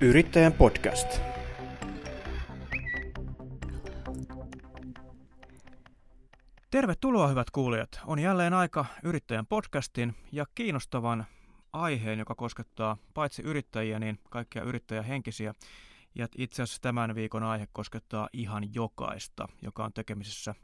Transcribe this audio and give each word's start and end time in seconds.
Yrittäjän 0.00 0.52
podcast. 0.52 1.20
Tervetuloa 6.70 7.28
hyvät 7.28 7.50
kuulijat. 7.50 8.00
On 8.06 8.18
jälleen 8.18 8.54
aika 8.54 8.84
Yrittäjän 9.02 9.46
podcastin 9.46 10.14
ja 10.32 10.46
kiinnostavan 10.54 11.26
aiheen, 11.72 12.18
joka 12.18 12.34
koskettaa 12.34 12.96
paitsi 13.14 13.42
yrittäjiä, 13.42 13.98
niin 13.98 14.18
kaikkia 14.30 14.62
yrittäjähenkisiä. 14.62 15.54
Ja 16.14 16.26
itse 16.38 16.62
asiassa 16.62 16.82
tämän 16.82 17.14
viikon 17.14 17.42
aihe 17.42 17.68
koskettaa 17.72 18.28
ihan 18.32 18.74
jokaista, 18.74 19.48
joka 19.62 19.84
on 19.84 19.92
tekemisissä 19.92 20.54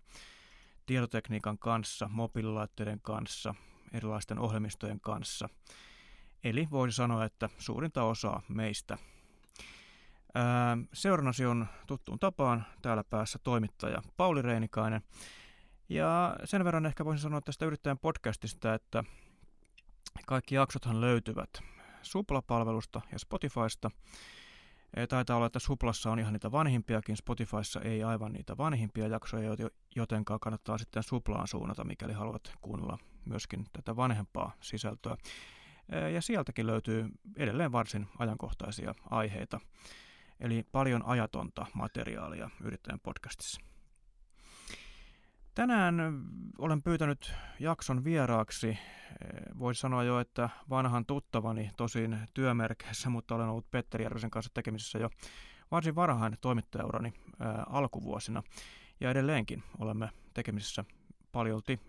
tietotekniikan 0.86 1.58
kanssa, 1.58 2.08
mobiililaitteiden 2.12 3.00
kanssa, 3.02 3.54
erilaisten 3.92 4.38
ohjelmistojen 4.38 5.00
kanssa. 5.00 5.48
Eli 6.44 6.68
voisi 6.70 6.96
sanoa, 6.96 7.24
että 7.24 7.48
suurinta 7.58 8.02
osaa 8.02 8.42
meistä. 8.48 8.98
Seurannasi 10.92 11.46
on 11.46 11.66
tuttuun 11.86 12.18
tapaan 12.18 12.64
täällä 12.82 13.04
päässä 13.04 13.38
toimittaja 13.42 14.02
Pauli 14.16 14.42
Reinikainen. 14.42 15.02
Ja 15.88 16.36
sen 16.44 16.64
verran 16.64 16.86
ehkä 16.86 17.04
voisin 17.04 17.22
sanoa 17.22 17.40
tästä 17.40 17.64
yrittäjän 17.66 17.98
podcastista, 17.98 18.74
että 18.74 19.04
kaikki 20.26 20.54
jaksothan 20.54 21.00
löytyvät 21.00 21.50
Supla-palvelusta 22.02 23.00
ja 23.12 23.18
Spotifysta. 23.18 23.90
Taitaa 25.08 25.36
olla, 25.36 25.46
että 25.46 25.58
Suplassa 25.58 26.10
on 26.10 26.18
ihan 26.18 26.32
niitä 26.32 26.52
vanhimpiakin, 26.52 27.16
Spotifyssa 27.16 27.80
ei 27.80 28.02
aivan 28.04 28.32
niitä 28.32 28.56
vanhimpia 28.56 29.06
jaksoja, 29.06 29.56
joten 29.96 30.24
kannattaa 30.24 30.78
sitten 30.78 31.02
Suplaan 31.02 31.48
suunnata, 31.48 31.84
mikäli 31.84 32.12
haluat 32.12 32.52
kuunnella 32.60 32.98
myöskin 33.24 33.66
tätä 33.72 33.96
vanhempaa 33.96 34.52
sisältöä. 34.60 35.16
Ja 36.14 36.22
sieltäkin 36.22 36.66
löytyy 36.66 37.08
edelleen 37.36 37.72
varsin 37.72 38.08
ajankohtaisia 38.18 38.94
aiheita, 39.10 39.60
eli 40.42 40.66
paljon 40.72 41.06
ajatonta 41.06 41.66
materiaalia 41.74 42.50
yrittäjän 42.64 43.00
podcastissa. 43.00 43.60
Tänään 45.54 45.94
olen 46.58 46.82
pyytänyt 46.82 47.34
jakson 47.60 48.04
vieraaksi, 48.04 48.78
voisi 49.58 49.80
sanoa 49.80 50.02
jo, 50.04 50.20
että 50.20 50.48
vanhan 50.70 51.06
tuttavani, 51.06 51.70
tosin 51.76 52.18
työmerkeissä, 52.34 53.10
mutta 53.10 53.34
olen 53.34 53.48
ollut 53.48 53.70
Petteri 53.70 54.04
Järvisen 54.04 54.30
kanssa 54.30 54.50
tekemisissä 54.54 54.98
jo 54.98 55.10
varsin 55.70 55.94
varhain 55.94 56.36
toimittajaurani 56.40 57.12
alkuvuosina. 57.66 58.42
Ja 59.00 59.10
edelleenkin 59.10 59.62
olemme 59.78 60.08
tekemisissä 60.34 60.84
paljolti 61.32 61.80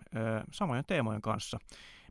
samojen 0.52 0.84
teemojen 0.86 1.22
kanssa, 1.22 1.58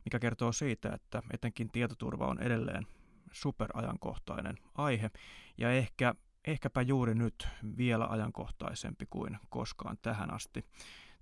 mikä 0.04 0.18
kertoo 0.18 0.52
siitä, 0.52 0.92
että 0.92 1.22
etenkin 1.32 1.70
tietoturva 1.70 2.26
on 2.26 2.38
edelleen 2.38 2.86
superajankohtainen 3.32 4.58
aihe 4.74 5.10
ja 5.58 5.72
ehkä, 5.72 6.14
ehkäpä 6.46 6.82
juuri 6.82 7.14
nyt 7.14 7.48
vielä 7.76 8.06
ajankohtaisempi 8.06 9.06
kuin 9.10 9.38
koskaan 9.50 9.98
tähän 10.02 10.34
asti 10.34 10.64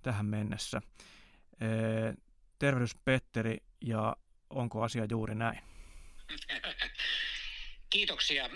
tähän 0.01 0.25
mennessä. 0.25 0.81
Tervehdys 2.59 2.95
Petteri 3.05 3.57
ja 3.85 4.15
onko 4.49 4.81
asia 4.83 5.05
juuri 5.09 5.35
näin? 5.35 5.59
Kiitoksia. 7.89 8.49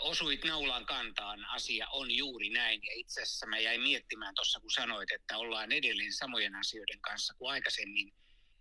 Osuit 0.00 0.44
naulan 0.44 0.86
kantaan. 0.86 1.44
Asia 1.44 1.88
on 1.88 2.10
juuri 2.10 2.50
näin. 2.50 2.80
Ja 2.82 2.92
itse 2.94 3.22
asiassa 3.22 3.46
mä 3.46 3.58
jäin 3.58 3.80
miettimään 3.80 4.34
tuossa, 4.34 4.60
kun 4.60 4.70
sanoit, 4.70 5.10
että 5.12 5.38
ollaan 5.38 5.72
edelleen 5.72 6.12
samojen 6.12 6.54
asioiden 6.54 7.00
kanssa 7.00 7.34
kuin 7.34 7.52
aikaisemmin. 7.52 8.12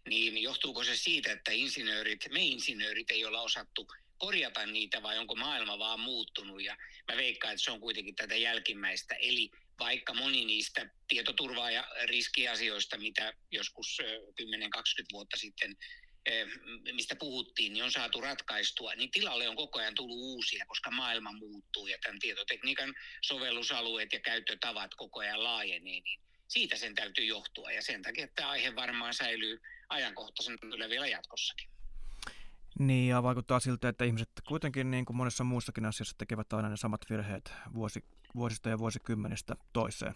Niin 0.09 0.43
johtuuko 0.43 0.83
se 0.83 0.95
siitä, 0.95 1.31
että 1.31 1.52
insinöörit, 1.52 2.25
me 2.31 2.39
insinöörit 2.39 3.11
ei 3.11 3.25
olla 3.25 3.41
osattu 3.41 3.88
korjata 4.22 4.66
niitä 4.66 5.03
vai 5.03 5.17
onko 5.17 5.36
maailma 5.36 5.80
vaan 5.80 6.00
muuttunut? 6.00 6.64
Ja 6.64 6.77
mä 7.11 7.17
veikkaan, 7.17 7.53
että 7.53 7.64
se 7.64 7.72
on 7.72 7.80
kuitenkin 7.80 8.16
tätä 8.16 8.36
jälkimmäistä. 8.36 9.16
Eli 9.16 9.50
vaikka 9.80 10.14
moni 10.14 10.45
niistä 10.45 10.89
tietoturvaa- 11.08 11.71
ja 11.71 11.87
riskiasioista, 12.05 12.98
mitä 12.98 13.33
joskus 13.52 13.98
10-20 14.36 15.14
vuotta 15.14 15.37
sitten 15.37 15.77
mistä 16.93 17.15
puhuttiin, 17.15 17.73
niin 17.73 17.83
on 17.83 17.92
saatu 17.92 18.21
ratkaistua, 18.21 18.95
niin 18.95 19.11
tilalle 19.11 19.49
on 19.49 19.55
koko 19.55 19.80
ajan 19.80 19.95
tullut 19.95 20.17
uusia, 20.17 20.65
koska 20.67 20.92
maailma 20.92 21.32
muuttuu 21.32 21.88
ja 21.88 21.98
tämän 22.03 22.20
tietotekniikan 22.20 22.93
sovellusalueet 23.21 24.14
ja 24.14 24.20
käyttötavat 24.20 24.95
koko 24.95 25.20
ajan 25.20 25.43
laajenee, 25.43 25.99
niin 26.02 26.21
siitä 26.48 26.76
sen 26.76 26.95
täytyy 26.95 27.26
johtua 27.26 27.71
ja 27.71 27.82
sen 27.82 28.02
takia 28.02 28.27
tämä 28.36 28.49
aihe 28.49 28.76
varmaan 28.76 29.14
säilyy 29.14 29.59
ajankohtaisen 29.89 30.59
kyllä 30.59 30.89
vielä 30.89 31.08
jatkossakin. 31.08 31.70
Niin, 32.80 33.09
ja 33.09 33.23
vaikuttaa 33.23 33.59
siltä, 33.59 33.89
että 33.89 34.05
ihmiset 34.05 34.30
kuitenkin 34.48 34.92
niin 34.92 35.05
kuin 35.05 35.17
monessa 35.17 35.43
muussakin 35.43 35.86
asiassa 35.86 36.17
tekevät 36.17 36.54
aina 36.54 36.70
ne 36.70 36.77
samat 36.77 37.02
virheet 37.09 37.54
vuosi, 37.73 38.04
vuosista 38.36 38.70
ja 38.70 38.80
vuosikymmenistä 38.80 39.55
toiseen. 39.73 40.14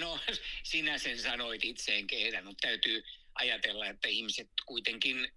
No, 0.00 0.18
sinä 0.62 0.98
sen 0.98 1.18
sanoit 1.18 1.64
itseen 1.64 2.06
kehdä, 2.06 2.42
mutta 2.42 2.68
täytyy 2.68 3.02
ajatella, 3.34 3.86
että 3.86 4.08
ihmiset 4.08 4.48
kuitenkin, 4.66 5.28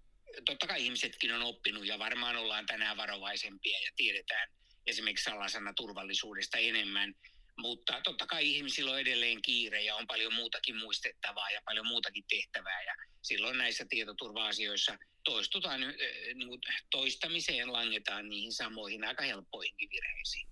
totta 0.44 0.66
kai 0.66 0.84
ihmisetkin 0.84 1.32
on 1.32 1.42
oppinut 1.42 1.86
ja 1.86 1.98
varmaan 1.98 2.36
ollaan 2.36 2.66
tänään 2.66 2.96
varovaisempia 2.96 3.78
ja 3.78 3.90
tiedetään 3.96 4.48
esimerkiksi 4.86 5.24
salasana 5.24 5.72
turvallisuudesta 5.72 6.58
enemmän, 6.58 7.14
mutta 7.56 8.00
totta 8.04 8.26
kai 8.26 8.50
ihmisillä 8.50 8.90
on 8.90 9.00
edelleen 9.00 9.42
kiire 9.42 9.82
ja 9.82 9.96
on 9.96 10.06
paljon 10.06 10.34
muutakin 10.34 10.76
muistettavaa 10.76 11.50
ja 11.50 11.60
paljon 11.64 11.86
muutakin 11.86 12.24
tehtävää 12.28 12.82
ja 12.82 12.94
silloin 13.22 13.58
näissä 13.58 13.86
tietoturva-asioissa 13.88 14.98
toistutaan, 15.24 15.80
niin 15.80 16.60
toistamiseen 16.90 17.72
langetaan 17.72 18.28
niihin 18.28 18.52
samoihin 18.52 19.04
aika 19.04 19.22
helppoihinkin 19.22 19.90
virheisiin. 19.90 20.48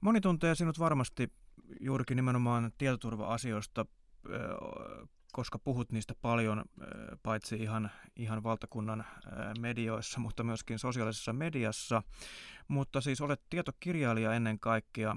Moni 0.00 0.20
tuntee 0.20 0.54
sinut 0.54 0.78
varmasti 0.78 1.32
juurikin 1.80 2.16
nimenomaan 2.16 2.72
tietoturva-asioista, 2.78 3.86
koska 5.32 5.58
puhut 5.58 5.92
niistä 5.92 6.14
paljon 6.14 6.64
paitsi 7.22 7.56
ihan, 7.56 7.90
ihan 8.16 8.42
valtakunnan 8.42 9.06
medioissa, 9.60 10.20
mutta 10.20 10.42
myöskin 10.42 10.78
sosiaalisessa 10.78 11.32
mediassa. 11.32 12.02
Mutta 12.68 13.00
siis 13.00 13.20
olet 13.20 13.40
tietokirjailija 13.50 14.34
ennen 14.34 14.60
kaikkea. 14.60 15.16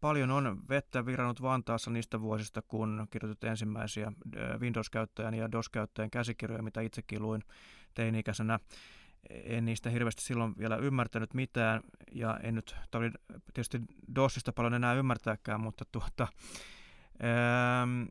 Paljon 0.00 0.30
on 0.30 0.68
vettä 0.68 1.06
virannut 1.06 1.42
Vantaassa 1.42 1.90
niistä 1.90 2.20
vuosista, 2.20 2.62
kun 2.62 3.06
kirjoitit 3.10 3.44
ensimmäisiä 3.44 4.12
Windows-käyttäjän 4.58 5.34
ja 5.34 5.52
DOS-käyttäjän 5.52 6.10
käsikirjoja, 6.10 6.62
mitä 6.62 6.80
itsekin 6.80 7.22
luin 7.22 7.42
teini-ikäisenä. 7.94 8.58
En 9.30 9.64
niistä 9.64 9.90
hirveästi 9.90 10.22
silloin 10.22 10.54
vielä 10.58 10.76
ymmärtänyt 10.76 11.34
mitään, 11.34 11.82
ja 12.12 12.40
en 12.42 12.54
nyt 12.54 12.76
tietysti 13.54 13.80
DOSista 14.14 14.52
paljon 14.52 14.74
enää 14.74 14.94
ymmärtääkään, 14.94 15.60
mutta 15.60 15.84
tuota, 15.92 16.28
ähm, 17.24 18.02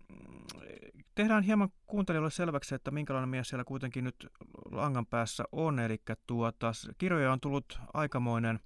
tehdään 1.16 1.44
hieman 1.44 1.70
kuuntelijoille 1.88 2.31
selväksi, 2.31 2.76
että 2.76 2.92
minkälainen 2.92 3.30
mies 3.30 3.50
siellä 3.50 3.64
kuitenkin 3.64 4.04
nyt 4.04 4.28
langan 4.72 5.06
päässä 5.06 5.44
on, 5.52 5.80
eli 5.80 6.02
tuota, 6.28 6.72
kirjoja 6.98 7.31
on 7.31 7.40
tullut 7.40 7.80
aikamoinen 7.94 8.60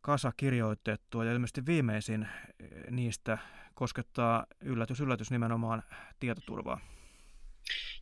kasa 0.00 0.32
kirjoitettua, 0.36 1.24
ja 1.24 1.32
ilmeisesti 1.32 1.66
viimeisin 1.66 2.22
eh, 2.22 2.68
niistä 2.90 3.38
koskettaa 3.74 4.46
yllätys, 4.60 5.00
yllätys 5.00 5.30
nimenomaan 5.30 5.82
tietoturvaa. 6.20 6.80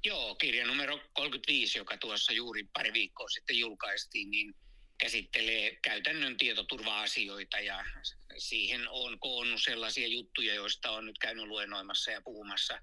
Joo, 0.04 0.34
kirja 0.34 0.66
numero 0.66 1.00
35, 1.12 1.78
joka 1.78 1.96
tuossa 1.98 2.32
juuri 2.32 2.64
pari 2.72 2.92
viikkoa 2.92 3.28
sitten 3.28 3.58
julkaistiin, 3.58 4.30
niin 4.30 4.54
käsittelee 4.98 5.76
käytännön 5.82 6.36
tietoturva-asioita 6.36 7.60
ja 7.60 7.84
siihen 8.38 8.88
on 8.88 9.18
koonnut 9.20 9.62
sellaisia 9.62 10.08
juttuja, 10.08 10.54
joista 10.54 10.90
on 10.90 11.06
nyt 11.06 11.18
käynyt 11.18 11.46
luennoimassa 11.46 12.10
ja 12.10 12.22
puhumassa 12.22 12.78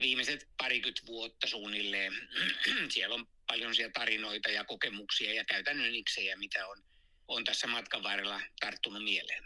viimeiset 0.00 0.48
parikymmentä 0.56 1.06
vuotta 1.06 1.46
suunnilleen. 1.46 2.12
Siellä 2.94 3.14
on 3.14 3.26
paljon 3.46 3.74
siellä 3.74 3.92
tarinoita 3.92 4.48
ja 4.50 4.64
kokemuksia 4.64 5.34
ja 5.34 5.44
käytännön 5.44 5.94
iksejä, 5.94 6.36
mitä 6.36 6.66
on, 6.66 6.82
on 7.28 7.44
tässä 7.44 7.66
matkan 7.66 8.02
varrella 8.02 8.40
tarttunut 8.60 9.04
mieleen. 9.04 9.44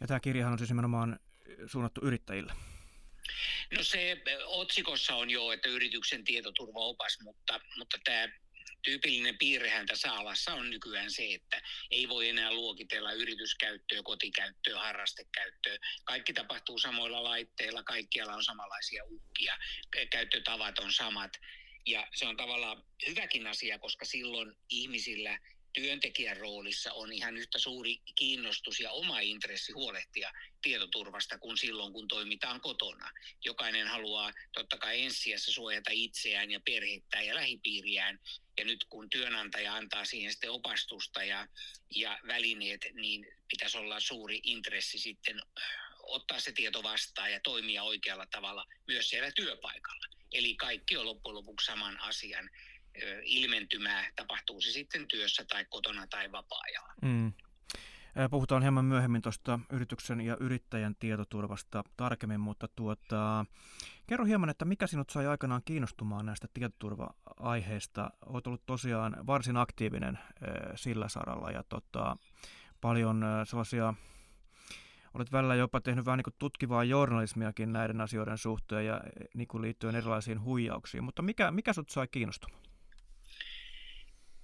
Ja 0.00 0.06
tämä 0.06 0.20
kirjahan 0.20 0.52
on 0.52 0.58
siis 0.58 0.70
nimenomaan 0.70 1.18
suunnattu 1.66 2.00
yrittäjille. 2.04 2.52
No 3.76 3.82
se 3.82 4.22
otsikossa 4.44 5.14
on 5.14 5.30
jo, 5.30 5.52
että 5.52 5.68
yrityksen 5.68 6.24
tietoturvaopas, 6.24 7.18
mutta, 7.20 7.60
mutta 7.76 7.98
tämä 8.04 8.28
tyypillinen 8.82 9.38
piirrehän 9.38 9.86
tässä 9.86 10.12
alassa 10.12 10.54
on 10.54 10.70
nykyään 10.70 11.10
se, 11.10 11.34
että 11.34 11.62
ei 11.90 12.08
voi 12.08 12.28
enää 12.28 12.52
luokitella 12.52 13.12
yrityskäyttöä, 13.12 14.02
kotikäyttöä, 14.02 14.78
harrastekäyttöä. 14.78 15.78
Kaikki 16.04 16.32
tapahtuu 16.32 16.78
samoilla 16.78 17.24
laitteilla, 17.24 17.82
kaikkialla 17.82 18.34
on 18.34 18.44
samanlaisia 18.44 19.04
uhkia, 19.04 19.58
käyttötavat 20.10 20.78
on 20.78 20.92
samat. 20.92 21.30
Ja 21.86 22.06
se 22.14 22.26
on 22.26 22.36
tavallaan 22.36 22.82
hyväkin 23.08 23.46
asia, 23.46 23.78
koska 23.78 24.04
silloin 24.04 24.52
ihmisillä 24.70 25.38
työntekijän 25.76 26.36
roolissa 26.36 26.92
on 26.92 27.12
ihan 27.12 27.36
yhtä 27.36 27.58
suuri 27.58 27.96
kiinnostus 28.14 28.80
ja 28.80 28.90
oma 28.90 29.20
intressi 29.20 29.72
huolehtia 29.72 30.32
tietoturvasta 30.62 31.38
kuin 31.38 31.56
silloin, 31.56 31.92
kun 31.92 32.08
toimitaan 32.08 32.60
kotona. 32.60 33.10
Jokainen 33.44 33.88
haluaa 33.88 34.32
totta 34.52 34.78
kai 34.78 35.02
ensisijassa 35.02 35.52
suojata 35.52 35.90
itseään 35.92 36.50
ja 36.50 36.60
perhettään 36.60 37.26
ja 37.26 37.34
lähipiiriään. 37.34 38.18
Ja 38.58 38.64
nyt 38.64 38.84
kun 38.84 39.10
työnantaja 39.10 39.74
antaa 39.74 40.04
siihen 40.04 40.32
sitten 40.32 40.50
opastusta 40.50 41.24
ja, 41.24 41.48
ja 41.94 42.18
välineet, 42.26 42.80
niin 42.92 43.26
pitäisi 43.48 43.78
olla 43.78 44.00
suuri 44.00 44.40
intressi 44.42 44.98
sitten 44.98 45.40
ottaa 46.02 46.40
se 46.40 46.52
tieto 46.52 46.82
vastaan 46.82 47.32
ja 47.32 47.40
toimia 47.40 47.82
oikealla 47.82 48.26
tavalla 48.26 48.66
myös 48.86 49.10
siellä 49.10 49.30
työpaikalla. 49.30 50.06
Eli 50.32 50.56
kaikki 50.56 50.96
on 50.96 51.06
loppujen 51.06 51.34
lopuksi 51.34 51.66
saman 51.66 52.00
asian 52.00 52.50
ilmentymää, 53.22 54.10
tapahtuu 54.16 54.60
se 54.60 54.70
sitten 54.70 55.08
työssä 55.08 55.44
tai 55.44 55.64
kotona 55.64 56.06
tai 56.06 56.32
vapaa-ajalla. 56.32 56.92
Mm. 57.02 57.32
Puhutaan 58.30 58.62
hieman 58.62 58.84
myöhemmin 58.84 59.22
tuosta 59.22 59.60
yrityksen 59.70 60.20
ja 60.20 60.36
yrittäjän 60.40 60.94
tietoturvasta 60.94 61.84
tarkemmin, 61.96 62.40
mutta 62.40 62.68
tuota, 62.68 63.46
kerro 64.06 64.24
hieman, 64.24 64.50
että 64.50 64.64
mikä 64.64 64.86
sinut 64.86 65.10
sai 65.10 65.26
aikanaan 65.26 65.62
kiinnostumaan 65.64 66.26
näistä 66.26 66.48
tietoturva-aiheista. 66.54 68.10
Olet 68.26 68.46
ollut 68.46 68.66
tosiaan 68.66 69.26
varsin 69.26 69.56
aktiivinen 69.56 70.18
sillä 70.74 71.08
saralla 71.08 71.50
ja 71.50 71.62
tota, 71.68 72.16
paljon 72.80 73.24
sellaisia 73.44 73.94
olet 75.14 75.32
välillä 75.32 75.54
jopa 75.54 75.80
tehnyt 75.80 76.04
vähän 76.04 76.18
niin 76.18 76.24
kuin 76.24 76.34
tutkivaa 76.38 76.84
journalismiakin 76.84 77.72
näiden 77.72 78.00
asioiden 78.00 78.38
suhteen 78.38 78.86
ja 78.86 79.00
niin 79.34 79.48
kuin 79.48 79.62
liittyen 79.62 79.96
erilaisiin 79.96 80.42
huijauksiin. 80.42 81.04
Mutta 81.04 81.22
mikä, 81.22 81.50
mikä 81.50 81.72
sut 81.72 81.88
sai 81.88 82.08
kiinnostumaan? 82.08 82.62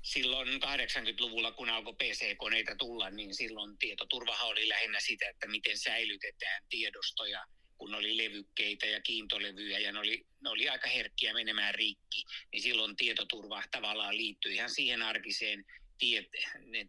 Silloin 0.02 0.48
80-luvulla, 0.48 1.52
kun 1.52 1.70
alkoi 1.70 1.94
PC-koneita 1.94 2.76
tulla, 2.76 3.10
niin 3.10 3.34
silloin 3.34 3.78
tietoturvahan 3.78 4.48
oli 4.48 4.68
lähinnä 4.68 5.00
sitä, 5.00 5.28
että 5.28 5.48
miten 5.48 5.78
säilytetään 5.78 6.62
tiedostoja, 6.70 7.44
kun 7.78 7.94
oli 7.94 8.16
levykkeitä 8.16 8.86
ja 8.86 9.00
kiintolevyjä 9.00 9.78
ja 9.78 9.92
ne 9.92 9.98
oli, 9.98 10.26
ne 10.40 10.50
oli 10.50 10.68
aika 10.68 10.88
herkkiä 10.88 11.34
menemään 11.34 11.74
rikki. 11.74 12.24
Niin 12.52 12.62
silloin 12.62 12.96
tietoturva 12.96 13.62
tavallaan 13.70 14.16
liittyi 14.16 14.54
ihan 14.54 14.70
siihen 14.70 15.02
arkiseen 15.02 15.64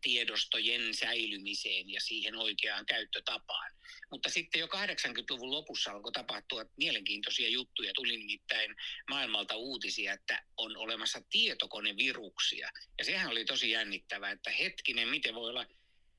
tiedostojen 0.01 0.93
säilymiseen 0.93 1.89
ja 1.89 2.01
siihen 2.01 2.35
oikeaan 2.35 2.85
käyttötapaan. 2.85 3.71
Mutta 4.13 4.29
sitten 4.29 4.59
jo 4.59 4.67
80-luvun 4.67 5.51
lopussa 5.51 5.91
alkoi 5.91 6.11
tapahtua 6.11 6.65
mielenkiintoisia 6.77 7.49
juttuja. 7.49 7.91
Tuli 7.95 8.17
nimittäin 8.17 8.75
maailmalta 9.09 9.55
uutisia, 9.55 10.13
että 10.13 10.43
on 10.57 10.77
olemassa 10.77 11.21
tietokoneviruksia. 11.29 12.69
Ja 12.97 13.05
sehän 13.05 13.31
oli 13.31 13.45
tosi 13.45 13.71
jännittävää, 13.71 14.31
että 14.31 14.51
hetkinen, 14.51 15.07
miten 15.07 15.35
voi 15.35 15.49
olla 15.49 15.65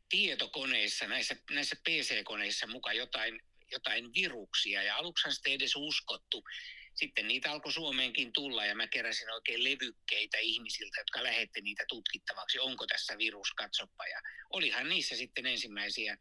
tietokoneissa, 0.08 1.06
näissä, 1.06 1.36
näissä 1.50 1.76
PC-koneissa 1.88 2.66
mukaan 2.66 2.96
jotain, 2.96 3.40
jotain 3.72 4.14
viruksia. 4.14 4.82
Ja 4.82 4.96
aluksi 4.96 5.32
sitten 5.32 5.52
edes 5.52 5.76
uskottu 5.76 6.44
sitten 6.94 7.28
niitä 7.28 7.52
alkoi 7.52 7.72
Suomeenkin 7.72 8.32
tulla 8.32 8.66
ja 8.66 8.74
mä 8.74 8.86
keräsin 8.86 9.30
oikein 9.30 9.64
levykkeitä 9.64 10.38
ihmisiltä, 10.38 11.00
jotka 11.00 11.22
lähetti 11.22 11.60
niitä 11.60 11.84
tutkittavaksi, 11.88 12.58
onko 12.58 12.86
tässä 12.86 13.18
virus, 13.18 13.52
katsoppa. 13.52 14.06
Ja 14.06 14.20
olihan 14.50 14.88
niissä 14.88 15.16
sitten 15.16 15.46
ensimmäisiä 15.46 16.16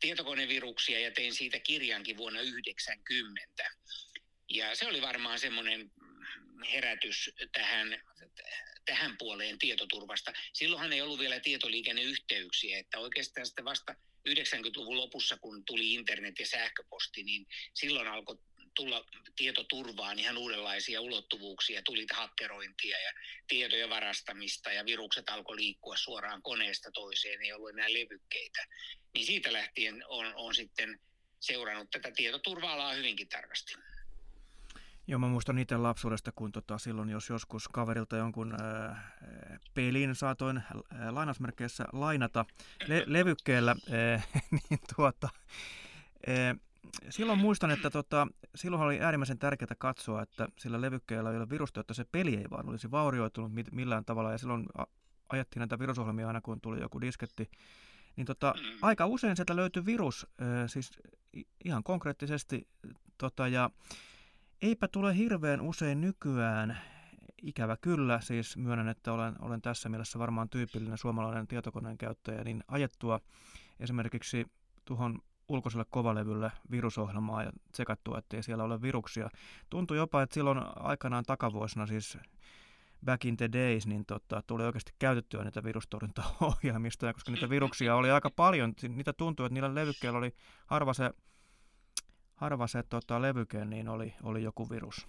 tietokoneviruksia 0.00 1.00
ja 1.00 1.10
tein 1.10 1.34
siitä 1.34 1.58
kirjankin 1.58 2.16
vuonna 2.16 2.40
90. 2.40 3.70
Ja 4.48 4.74
se 4.74 4.86
oli 4.86 5.02
varmaan 5.02 5.38
semmoinen 5.38 5.90
herätys 6.72 7.30
tähän, 7.52 8.02
tähän 8.84 9.16
puoleen 9.18 9.58
tietoturvasta. 9.58 10.32
Silloinhan 10.52 10.92
ei 10.92 11.02
ollut 11.02 11.18
vielä 11.18 11.40
tietoliikenneyhteyksiä, 11.40 12.78
että 12.78 12.98
oikeastaan 12.98 13.46
sitten 13.46 13.64
vasta 13.64 13.94
90-luvun 14.28 14.96
lopussa, 14.96 15.36
kun 15.36 15.64
tuli 15.64 15.94
internet 15.94 16.38
ja 16.38 16.46
sähköposti, 16.46 17.22
niin 17.22 17.46
silloin 17.74 18.08
alkoi 18.08 18.38
tulla 18.74 19.04
tietoturvaan 19.36 20.18
ihan 20.18 20.38
uudenlaisia 20.38 21.00
ulottuvuuksia. 21.00 21.82
Tuli 21.82 22.06
hakkerointia 22.12 22.98
ja 22.98 23.12
tietojen 23.48 23.90
varastamista 23.90 24.72
ja 24.72 24.86
virukset 24.86 25.28
alkoi 25.28 25.56
liikkua 25.56 25.96
suoraan 25.96 26.42
koneesta 26.42 26.90
toiseen, 26.90 27.42
ei 27.42 27.52
ollut 27.52 27.70
enää 27.70 27.92
levykkeitä. 27.92 28.66
Niin 29.14 29.26
siitä 29.26 29.52
lähtien 29.52 30.04
on, 30.08 30.32
on 30.34 30.54
sitten 30.54 31.00
seurannut 31.40 31.90
tätä 31.90 32.10
tietoturva-alaa 32.10 32.92
hyvinkin 32.92 33.28
tarkasti. 33.28 33.74
Joo, 35.06 35.18
mä 35.18 35.28
muistan 35.28 35.58
itse 35.58 35.76
lapsuudesta, 35.76 36.32
kun 36.32 36.52
tota, 36.52 36.78
silloin 36.78 37.08
jos 37.08 37.28
joskus 37.28 37.68
kaverilta 37.68 38.16
jonkun 38.16 38.62
ää, 38.62 39.10
pelin 39.74 40.14
saatoin 40.14 40.56
ää, 40.56 41.14
lainausmerkeissä 41.14 41.84
lainata 41.92 42.44
le- 42.86 43.04
levykkeellä, 43.06 43.76
ää, 43.90 44.22
niin 44.70 44.80
tuota, 44.96 45.28
ää, 46.26 46.54
silloin 47.08 47.38
muistan, 47.38 47.70
että 47.70 47.90
tota, 47.90 48.26
silloin 48.54 48.82
oli 48.82 49.00
äärimmäisen 49.00 49.38
tärkeää 49.38 49.74
katsoa, 49.78 50.22
että 50.22 50.48
sillä 50.58 50.80
levykkeellä 50.80 51.30
ei 51.30 51.36
ole 51.36 51.50
virusta, 51.50 51.80
että 51.80 51.94
se 51.94 52.04
peli 52.12 52.36
ei 52.36 52.50
vaan 52.50 52.68
olisi 52.68 52.90
vaurioitunut 52.90 53.52
millään 53.72 54.04
tavalla. 54.04 54.32
Ja 54.32 54.38
silloin 54.38 54.66
ajettiin 55.28 55.60
näitä 55.60 55.78
virusohjelmia 55.78 56.26
aina, 56.26 56.40
kun 56.40 56.60
tuli 56.60 56.80
joku 56.80 57.00
disketti. 57.00 57.50
Niin 58.20 58.26
tota, 58.26 58.54
mm. 58.56 58.78
aika 58.82 59.06
usein 59.06 59.36
sieltä 59.36 59.56
löytyi 59.56 59.86
virus, 59.86 60.26
siis 60.66 60.90
ihan 61.64 61.82
konkreettisesti. 61.82 62.68
Tota, 63.18 63.48
ja 63.48 63.70
eipä 64.62 64.88
tule 64.88 65.16
hirveän 65.16 65.60
usein 65.60 66.00
nykyään, 66.00 66.78
ikävä 67.42 67.76
kyllä, 67.76 68.20
siis 68.20 68.56
myönnän, 68.56 68.88
että 68.88 69.12
olen, 69.12 69.42
olen 69.42 69.62
tässä 69.62 69.88
mielessä 69.88 70.18
varmaan 70.18 70.48
tyypillinen 70.48 70.98
suomalainen 70.98 71.46
tietokoneen 71.46 71.98
käyttäjä, 71.98 72.44
niin 72.44 72.64
ajettua 72.68 73.20
esimerkiksi 73.78 74.46
tuohon 74.84 75.18
ulkoiselle 75.48 75.84
kovalevylle 75.90 76.52
virusohjelmaa 76.70 77.42
ja 77.42 77.52
tsekattua, 77.72 78.18
ettei 78.18 78.42
siellä 78.42 78.64
ole 78.64 78.82
viruksia. 78.82 79.30
Tuntui 79.70 79.96
jopa, 79.96 80.22
että 80.22 80.34
silloin 80.34 80.58
aikanaan 80.76 81.24
takavuosina, 81.24 81.86
siis 81.86 82.18
back 83.04 83.24
in 83.24 83.36
the 83.36 83.48
days, 83.52 83.86
niin 83.86 84.06
tota, 84.06 84.42
tuli 84.46 84.64
oikeasti 84.64 84.92
käytettyä 84.98 85.44
niitä 85.44 85.64
virustorjuntaohjelmistoja, 85.64 87.12
koska 87.12 87.32
niitä 87.32 87.50
viruksia 87.50 87.96
oli 87.96 88.10
aika 88.10 88.30
paljon. 88.30 88.74
Niitä 88.88 89.12
tuntui, 89.12 89.46
että 89.46 89.54
niillä 89.54 89.74
levykkeillä 89.74 90.18
oli 90.18 90.34
harva 90.66 90.94
se, 90.94 91.10
harva 92.34 92.66
se 92.66 92.82
tota, 92.82 93.22
levyke, 93.22 93.64
niin 93.64 93.88
oli, 93.88 94.14
oli 94.22 94.42
joku 94.42 94.70
virus. 94.70 95.06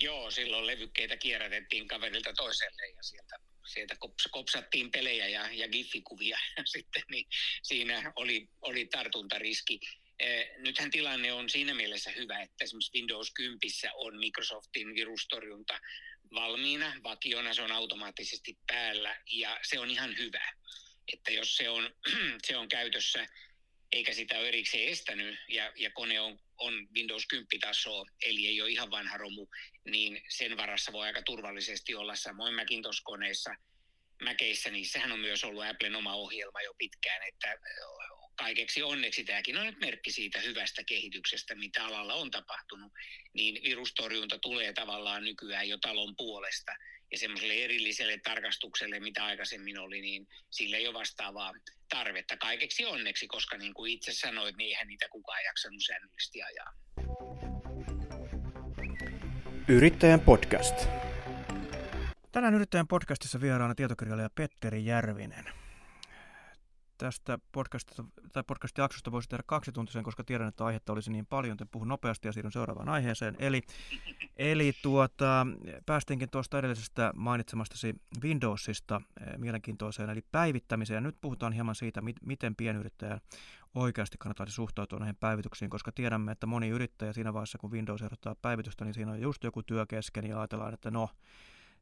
Joo, 0.00 0.30
silloin 0.30 0.66
levykkeitä 0.66 1.16
kierrätettiin 1.16 1.88
kaverilta 1.88 2.32
toiselle 2.32 2.88
ja 2.96 3.02
sieltä 3.02 3.36
sieltä 3.66 3.96
kops, 3.98 4.28
kopsattiin 4.30 4.90
pelejä 4.90 5.28
ja, 5.28 5.52
ja 5.52 5.68
giffikuvia 5.68 6.38
sitten, 6.74 7.02
niin 7.10 7.26
siinä 7.62 8.12
oli, 8.16 8.48
oli 8.62 8.86
tartuntariski. 8.86 9.80
Eh, 10.18 10.50
nythän 10.58 10.90
tilanne 10.90 11.32
on 11.32 11.50
siinä 11.50 11.74
mielessä 11.74 12.10
hyvä, 12.10 12.40
että 12.40 12.64
esimerkiksi 12.64 12.98
Windows 12.98 13.30
10 13.34 13.58
on 13.94 14.18
Microsoftin 14.18 14.94
virustorjunta 14.94 15.78
valmiina, 16.34 16.92
vakiona 17.02 17.54
se 17.54 17.62
on 17.62 17.72
automaattisesti 17.72 18.58
päällä 18.66 19.16
ja 19.32 19.58
se 19.62 19.78
on 19.78 19.90
ihan 19.90 20.16
hyvä. 20.18 20.52
Että 21.12 21.30
jos 21.30 21.56
se 21.56 21.68
on, 21.68 21.94
se 22.46 22.56
on 22.56 22.68
käytössä 22.68 23.26
eikä 23.92 24.12
sitä 24.12 24.38
ole 24.38 24.48
erikseen 24.48 24.88
estänyt 24.88 25.38
ja, 25.48 25.72
ja 25.76 25.90
kone 25.90 26.20
on, 26.20 26.38
on 26.58 26.88
Windows 26.94 27.26
10 27.26 27.60
tasoa, 27.60 28.06
eli 28.26 28.46
ei 28.46 28.62
ole 28.62 28.70
ihan 28.70 28.90
vanha 28.90 29.16
romu, 29.16 29.46
niin 29.84 30.22
sen 30.28 30.56
varassa 30.56 30.92
voi 30.92 31.06
aika 31.06 31.22
turvallisesti 31.22 31.94
olla. 31.94 32.16
Samoin 32.16 32.54
Macintosh-koneissa, 32.54 33.56
Mäkeissä, 34.22 34.70
niissähän 34.70 35.12
on 35.12 35.20
myös 35.20 35.44
ollut 35.44 35.64
Applen 35.64 35.96
oma 35.96 36.14
ohjelma 36.14 36.62
jo 36.62 36.74
pitkään, 36.78 37.22
että 37.28 37.58
kaikeksi 38.40 38.82
onneksi 38.82 39.24
tämäkin 39.24 39.56
on 39.58 39.66
nyt 39.66 39.80
merkki 39.80 40.12
siitä 40.12 40.40
hyvästä 40.40 40.84
kehityksestä, 40.84 41.54
mitä 41.54 41.86
alalla 41.86 42.14
on 42.14 42.30
tapahtunut, 42.30 42.92
niin 43.34 43.62
virustorjunta 43.62 44.38
tulee 44.38 44.72
tavallaan 44.72 45.24
nykyään 45.24 45.68
jo 45.68 45.78
talon 45.78 46.16
puolesta. 46.16 46.72
Ja 47.12 47.18
semmoiselle 47.18 47.54
erilliselle 47.54 48.18
tarkastukselle, 48.18 49.00
mitä 49.00 49.24
aikaisemmin 49.24 49.78
oli, 49.78 50.00
niin 50.00 50.28
sillä 50.50 50.76
ei 50.76 50.86
ole 50.86 50.94
vastaavaa 50.94 51.52
tarvetta 51.88 52.36
kaikeksi 52.36 52.84
onneksi, 52.84 53.26
koska 53.26 53.56
niin 53.56 53.74
kuin 53.74 53.92
itse 53.92 54.12
sanoit, 54.12 54.56
niin 54.56 54.68
eihän 54.68 54.88
niitä 54.88 55.08
kukaan 55.08 55.44
jaksanut 55.44 55.82
säännöllisesti 55.86 56.42
ajaa. 56.42 56.72
Yrittäjän 59.68 60.20
podcast. 60.20 60.88
Tänään 62.32 62.54
Yrittäjän 62.54 62.88
podcastissa 62.88 63.40
vieraana 63.40 63.74
tietokirjailija 63.74 64.30
Petteri 64.30 64.84
Järvinen 64.84 65.59
tästä 67.00 67.38
podcastista, 67.52 68.04
tai 68.32 68.42
podcast-jaksosta 68.46 69.12
voisi 69.12 69.28
tehdä 69.28 69.42
kaksituntisen, 69.46 70.04
koska 70.04 70.24
tiedän, 70.24 70.48
että 70.48 70.64
aihetta 70.64 70.92
olisi 70.92 71.10
niin 71.10 71.26
paljon, 71.26 71.52
että 71.52 71.66
puhun 71.66 71.88
nopeasti 71.88 72.28
ja 72.28 72.32
siirryn 72.32 72.52
seuraavaan 72.52 72.88
aiheeseen. 72.88 73.36
Eli, 73.38 73.62
eli 74.36 74.72
tuota, 74.82 75.46
päästiinkin 75.86 76.30
tuosta 76.30 76.58
edellisestä 76.58 77.12
mainitsemastasi 77.16 77.94
Windowsista 78.22 79.00
eh, 79.20 79.38
mielenkiintoiseen, 79.38 80.10
eli 80.10 80.24
päivittämiseen. 80.32 80.96
Ja 80.96 81.00
nyt 81.00 81.16
puhutaan 81.20 81.52
hieman 81.52 81.74
siitä, 81.74 82.02
miten 82.22 82.56
pienyrittäjän 82.56 83.20
oikeasti 83.74 84.16
kannattaisi 84.18 84.52
suhtautua 84.52 84.98
näihin 84.98 85.16
päivityksiin, 85.16 85.70
koska 85.70 85.92
tiedämme, 85.92 86.32
että 86.32 86.46
moni 86.46 86.68
yrittäjä 86.68 87.12
siinä 87.12 87.32
vaiheessa, 87.32 87.58
kun 87.58 87.70
Windows 87.70 88.02
ehdottaa 88.02 88.34
päivitystä, 88.34 88.84
niin 88.84 88.94
siinä 88.94 89.10
on 89.10 89.20
just 89.20 89.44
joku 89.44 89.62
työ 89.62 89.86
kesken 89.86 90.26
ja 90.26 90.38
ajatellaan, 90.40 90.74
että 90.74 90.90
no, 90.90 91.08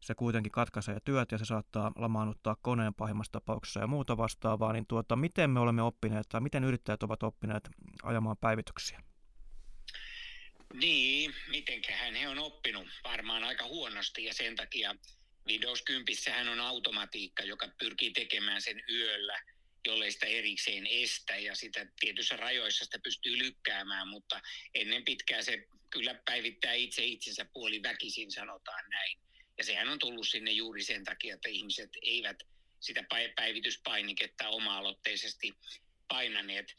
se 0.01 0.15
kuitenkin 0.15 0.53
katkaisee 0.53 0.99
työt 1.05 1.33
ja 1.33 1.39
se 1.39 1.45
saattaa 1.45 1.93
lamaannuttaa 1.97 2.57
koneen 2.63 2.95
pahimmassa 2.95 3.33
tapauksessa 3.33 3.81
ja 3.81 3.87
muuta 3.87 4.17
vastaavaa, 4.17 4.73
niin 4.73 4.87
tuota, 4.87 5.17
miten 5.17 5.51
me 5.51 5.61
olemme 5.61 5.83
oppineet 5.83 6.27
tai 6.29 6.41
miten 6.41 6.65
yrittäjät 6.65 7.03
ovat 7.03 7.23
oppineet 7.23 7.69
ajamaan 8.03 8.37
päivityksiä? 8.37 9.03
Niin, 10.75 11.35
mitenköhän 11.49 12.15
he 12.15 12.29
on 12.29 12.39
oppinut 12.39 12.87
varmaan 13.05 13.45
aika 13.45 13.65
huonosti 13.65 14.25
ja 14.25 14.35
sen 14.35 14.57
takia 14.57 14.95
Windows 15.49 15.83
10 15.83 16.49
on 16.49 16.61
automatiikka, 16.61 17.43
joka 17.43 17.69
pyrkii 17.79 18.11
tekemään 18.11 18.63
sen 18.63 18.83
yöllä, 18.91 19.43
jollei 19.87 20.13
sitä 20.13 20.27
erikseen 20.27 20.87
estä 20.87 21.37
ja 21.37 21.55
sitä 21.55 21.87
tietyissä 22.01 22.37
rajoissa 22.37 22.85
sitä 22.85 22.99
pystyy 23.03 23.39
lykkäämään, 23.39 24.09
mutta 24.09 24.41
ennen 24.75 25.05
pitkää 25.05 25.43
se 25.43 25.67
kyllä 25.91 26.15
päivittää 26.25 26.73
itse 26.73 27.05
itsensä 27.05 27.45
puoli 27.53 27.83
väkisin, 27.83 28.33
sanotaan 28.33 28.85
näin. 28.91 29.19
Ja 29.59 29.65
sehän 29.65 29.89
on 29.89 29.99
tullut 29.99 30.29
sinne 30.29 30.51
juuri 30.51 30.83
sen 30.83 31.05
takia, 31.05 31.35
että 31.35 31.49
ihmiset 31.49 31.91
eivät 32.03 32.37
sitä 32.81 33.05
päivityspainiketta 33.37 34.49
oma-aloitteisesti 34.49 35.53
painaneet. 36.09 36.77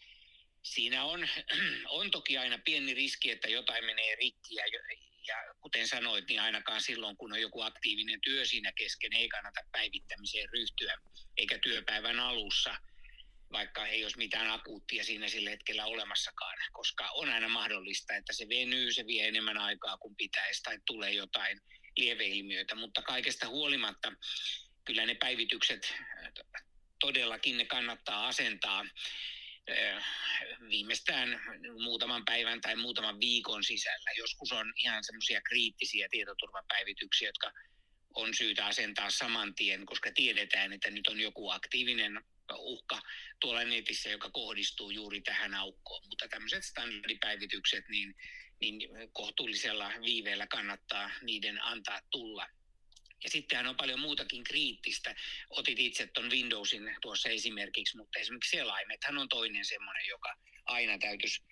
Siinä 0.63 1.03
on, 1.03 1.27
on 2.00 2.12
toki 2.12 2.38
aina 2.38 2.59
pieni 2.65 2.93
riski, 2.93 3.31
että 3.31 3.50
jotain 3.50 3.86
menee 3.86 4.15
rikki 4.15 4.55
ja, 4.55 4.63
ja 5.27 5.36
kuten 5.62 5.88
sanoit, 5.88 6.27
niin 6.27 6.41
ainakaan 6.41 6.81
silloin, 6.81 7.17
kun 7.17 7.33
on 7.33 7.41
joku 7.41 7.62
aktiivinen 7.62 8.21
työ 8.21 8.45
siinä 8.45 8.71
kesken, 8.71 9.13
ei 9.13 9.29
kannata 9.29 9.62
päivittämiseen 9.71 10.50
ryhtyä, 10.50 10.98
eikä 11.38 11.59
työpäivän 11.63 12.19
alussa, 12.19 12.75
vaikka 13.51 13.88
ei 13.88 14.03
olisi 14.03 14.17
mitään 14.17 14.51
akuuttia 14.51 15.03
siinä 15.03 15.27
sillä 15.27 15.50
hetkellä 15.50 15.86
olemassakaan, 15.86 16.57
koska 16.71 17.09
on 17.12 17.29
aina 17.29 17.50
mahdollista, 17.50 18.15
että 18.15 18.33
se 18.33 18.50
venyy, 18.50 18.91
se 18.91 19.07
vie 19.07 19.27
enemmän 19.27 19.57
aikaa 19.57 19.98
kuin 19.98 20.15
pitäisi 20.15 20.63
tai 20.63 20.79
tulee 20.86 21.12
jotain 21.12 21.62
lieveilmiöitä, 21.99 22.75
mutta 22.75 23.01
kaikesta 23.01 23.47
huolimatta 23.47 24.11
kyllä 24.85 25.05
ne 25.05 25.15
päivitykset 25.15 25.93
todellakin 26.99 27.57
ne 27.57 27.65
kannattaa 27.65 28.27
asentaa 28.27 28.85
eh, 29.67 30.03
viimeistään 30.69 31.41
muutaman 31.83 32.25
päivän 32.25 32.61
tai 32.61 32.75
muutaman 32.75 33.19
viikon 33.19 33.63
sisällä. 33.63 34.11
Joskus 34.17 34.51
on 34.51 34.73
ihan 34.83 35.03
semmoisia 35.03 35.41
kriittisiä 35.41 36.07
tietoturvapäivityksiä, 36.11 37.27
jotka 37.27 37.51
on 38.15 38.33
syytä 38.33 38.65
asentaa 38.65 39.09
saman 39.09 39.55
tien, 39.55 39.85
koska 39.85 40.11
tiedetään, 40.15 40.73
että 40.73 40.91
nyt 40.91 41.07
on 41.07 41.19
joku 41.19 41.49
aktiivinen 41.49 42.21
uhka 42.57 43.01
tuolla 43.39 43.63
netissä, 43.63 44.09
joka 44.09 44.29
kohdistuu 44.29 44.89
juuri 44.89 45.21
tähän 45.21 45.53
aukkoon. 45.53 46.03
Mutta 46.07 46.27
tämmöiset 46.27 46.63
standardipäivitykset, 46.63 47.89
niin 47.89 48.15
niin 48.61 48.89
kohtuullisella 49.13 49.91
viiveellä 50.05 50.47
kannattaa 50.47 51.11
niiden 51.21 51.63
antaa 51.63 52.01
tulla. 52.11 52.49
Ja 53.23 53.29
sittenhän 53.29 53.67
on 53.67 53.77
paljon 53.77 53.99
muutakin 53.99 54.43
kriittistä. 54.43 55.15
Otit 55.49 55.79
itse 55.79 56.07
tuon 56.07 56.31
Windowsin 56.31 56.95
tuossa 57.01 57.29
esimerkiksi, 57.29 57.97
mutta 57.97 58.19
esimerkiksi 58.19 58.57
selaimethan 58.57 59.17
on 59.17 59.29
toinen 59.29 59.65
semmoinen, 59.65 60.07
joka 60.07 60.35
aina 60.65 60.97
täytyisi, 60.97 61.43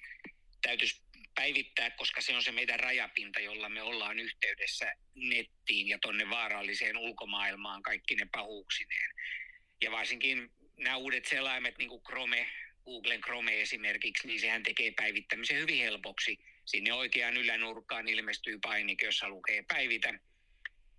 täytyisi 0.61 1.01
päivittää, 1.35 1.89
koska 1.89 2.21
se 2.21 2.35
on 2.35 2.43
se 2.43 2.51
meidän 2.51 2.79
rajapinta, 2.79 3.39
jolla 3.39 3.69
me 3.69 3.81
ollaan 3.81 4.19
yhteydessä 4.19 4.93
nettiin 5.15 5.87
ja 5.87 5.99
tonne 6.01 6.29
vaaralliseen 6.29 6.97
ulkomaailmaan 6.97 7.83
kaikki 7.83 8.15
ne 8.15 8.27
pahuuksineen. 8.31 9.11
Ja 9.81 9.91
varsinkin 9.91 10.51
nämä 10.77 10.97
uudet 10.97 11.25
selaimet, 11.25 11.77
niin 11.77 11.89
kuin 11.89 12.03
Chrome, 12.03 12.49
Googlen 12.85 13.21
Chrome 13.21 13.61
esimerkiksi, 13.61 14.27
niin 14.27 14.39
sehän 14.39 14.63
tekee 14.63 14.91
päivittämisen 14.91 15.57
hyvin 15.57 15.77
helpoksi 15.77 16.37
sinne 16.67 16.93
oikeaan 16.93 17.38
ylänurkkaan 17.38 18.07
ilmestyy 18.07 18.59
painike, 18.59 19.05
jossa 19.05 19.29
lukee 19.29 19.63
päivitä. 19.67 20.19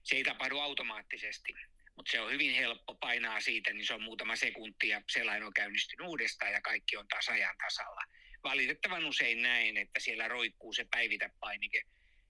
Se 0.02 0.16
ei 0.16 0.24
tapahdu 0.24 0.58
automaattisesti, 0.58 1.54
mutta 1.96 2.12
se 2.12 2.20
on 2.20 2.32
hyvin 2.32 2.54
helppo 2.54 2.94
painaa 2.94 3.40
siitä, 3.40 3.72
niin 3.72 3.86
se 3.86 3.94
on 3.94 4.02
muutama 4.02 4.36
sekunti 4.36 4.88
ja 4.88 5.02
selain 5.12 5.42
on 5.42 5.54
käynnistynyt 5.54 6.08
uudestaan 6.08 6.52
ja 6.52 6.60
kaikki 6.60 6.96
on 6.96 7.08
taas 7.08 7.28
ajan 7.28 7.56
tasalla. 7.58 8.00
Valitettavan 8.44 9.04
usein 9.04 9.42
näin, 9.42 9.76
että 9.76 10.00
siellä 10.00 10.28
roikkuu 10.28 10.72
se 10.72 10.86
päivitä 10.90 11.30
painike 11.40 11.82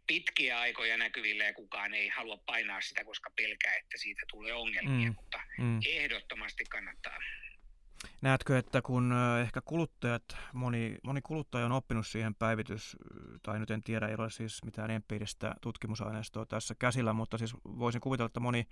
pitkiä 0.07 0.61
aikoja 0.61 0.97
näkyvillä 0.97 1.45
ja 1.45 1.53
kukaan 1.53 1.95
ei 1.95 2.09
halua 2.09 2.37
painaa 2.37 2.81
sitä, 2.81 3.05
koska 3.05 3.31
pelkää, 3.37 3.75
että 3.75 3.99
siitä 3.99 4.23
tulee 4.31 4.53
ongelmia, 4.53 5.09
mm, 5.09 5.15
mutta 5.17 5.41
mm. 5.59 5.81
ehdottomasti 5.87 6.65
kannattaa 6.65 7.19
Näetkö, 8.23 8.59
että 8.59 8.83
kun 8.83 9.15
ehkä 9.43 9.61
kuluttajat, 9.61 10.23
moni, 10.53 10.97
moni 11.03 11.21
kuluttaja 11.21 11.67
on 11.67 11.73
oppinut 11.73 12.07
siihen 12.07 12.35
päivitys, 12.35 12.97
tai 13.43 13.59
nyt 13.59 13.71
en 13.71 13.83
tiedä, 13.83 14.09
ei 14.09 14.15
ole 14.19 14.31
siis 14.31 14.65
mitään 14.65 14.91
empiiristä 14.91 15.55
tutkimusaineistoa 15.61 16.47
tässä 16.47 16.75
käsillä, 16.75 17.13
mutta 17.13 17.39
siis 17.39 17.55
voisin 17.55 18.01
kuvitella, 18.01 18.27
että 18.27 18.41
moni, 18.41 18.67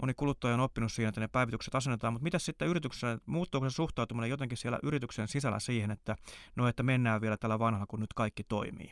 moni 0.00 0.14
kuluttaja 0.14 0.54
on 0.54 0.60
oppinut 0.60 0.92
siihen, 0.92 1.08
että 1.08 1.20
ne 1.20 1.28
päivitykset 1.28 1.74
asennetaan, 1.74 2.12
mutta 2.12 2.24
mitä 2.24 2.38
sitten 2.38 2.68
yrityksessä, 2.68 3.18
muuttuuko 3.26 3.70
se 3.70 3.74
suhtautuminen 3.74 4.30
jotenkin 4.30 4.58
siellä 4.58 4.78
yrityksen 4.82 5.28
sisällä 5.28 5.60
siihen, 5.60 5.90
että 5.90 6.16
no 6.56 6.68
että 6.68 6.82
mennään 6.82 7.20
vielä 7.20 7.36
tällä 7.36 7.58
vanhalla, 7.58 7.86
kun 7.86 8.00
nyt 8.00 8.12
kaikki 8.14 8.44
toimii? 8.44 8.90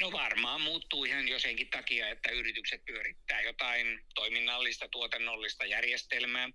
No 0.00 0.12
varmaan 0.12 0.60
muuttuu 0.60 1.04
ihan 1.04 1.28
jo 1.28 1.38
senkin 1.38 1.68
takia, 1.70 2.08
että 2.08 2.30
yritykset 2.30 2.84
pyörittää 2.84 3.40
jotain 3.40 4.00
toiminnallista, 4.14 4.88
tuotannollista 4.88 5.66
järjestelmää, 5.66 6.48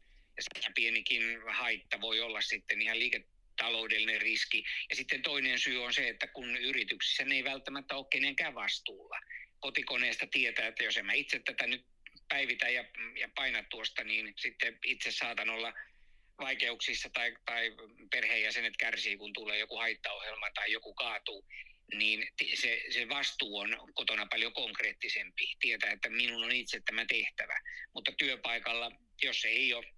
pienikin 0.76 1.42
haitta 1.48 2.02
voi 2.02 2.22
olla 2.22 2.42
sitten 2.42 2.82
ihan 2.82 3.00
liiketaloudellinen 3.00 4.22
riski. 4.22 4.64
Ja 4.90 4.96
sitten 4.96 5.22
toinen 5.22 5.60
syy 5.60 5.84
on 5.84 5.94
se, 5.94 6.10
että 6.10 6.28
kun 6.28 6.58
yrityksissä 6.58 7.26
ne 7.26 7.36
ei 7.36 7.44
välttämättä 7.44 7.96
ole 7.96 8.06
kenenkään 8.10 8.56
vastuulla. 8.56 9.20
Kotikoneesta 9.60 10.28
tietää, 10.28 10.68
että 10.68 10.84
jos 10.84 10.98
en 10.98 11.06
mä 11.06 11.14
itse 11.14 11.40
tätä 11.40 11.68
nyt 11.68 11.86
päivitä 12.30 12.70
ja, 12.70 12.86
ja 13.20 13.30
paina 13.36 13.64
tuosta, 13.64 14.04
niin 14.04 14.34
sitten 14.38 14.80
itse 14.86 15.12
saatan 15.12 15.50
olla 15.50 15.74
vaikeuksissa 16.40 17.10
tai, 17.14 17.36
tai 17.46 17.72
perheenjäsenet 18.12 18.78
kärsii, 18.78 19.18
kun 19.18 19.34
tulee 19.34 19.60
joku 19.60 19.78
haittaohjelma 19.78 20.52
tai 20.56 20.72
joku 20.72 20.94
kaatuu, 20.94 21.46
niin 21.94 22.28
se, 22.54 22.82
se 22.90 23.10
vastuu 23.10 23.58
on 23.58 23.78
kotona 23.94 24.26
paljon 24.26 24.54
konkreettisempi. 24.54 25.56
Tietää, 25.60 25.92
että 25.92 26.10
minun 26.10 26.44
on 26.44 26.52
itse 26.52 26.82
tämä 26.86 27.06
tehtävä. 27.06 27.60
Mutta 27.94 28.12
työpaikalla, 28.12 28.92
jos 29.24 29.46
ei 29.46 29.74
ole 29.74 29.95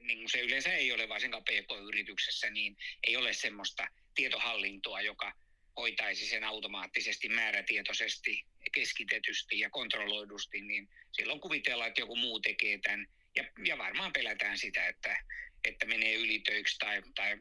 niin 0.00 0.18
kuin 0.18 0.30
se 0.30 0.40
yleensä 0.40 0.72
ei 0.72 0.92
ole 0.92 1.08
varsinkaan 1.08 1.44
PK-yrityksessä, 1.44 2.50
niin 2.50 2.76
ei 3.06 3.16
ole 3.16 3.32
semmoista 3.32 3.88
tietohallintoa, 4.14 5.00
joka 5.00 5.32
hoitaisi 5.76 6.26
sen 6.26 6.44
automaattisesti, 6.44 7.28
määrätietoisesti, 7.28 8.44
keskitetysti 8.72 9.58
ja 9.58 9.70
kontrolloidusti, 9.70 10.60
niin 10.60 10.88
silloin 11.12 11.40
kuvitellaan, 11.40 11.88
että 11.88 12.00
joku 12.00 12.16
muu 12.16 12.40
tekee 12.40 12.78
tämän. 12.78 13.06
Ja, 13.36 13.44
ja 13.64 13.78
varmaan 13.78 14.12
pelätään 14.12 14.58
sitä, 14.58 14.86
että, 14.86 15.16
että 15.64 15.86
menee 15.86 16.14
ylitöiksi 16.14 16.78
tai, 16.78 17.02
tai 17.14 17.38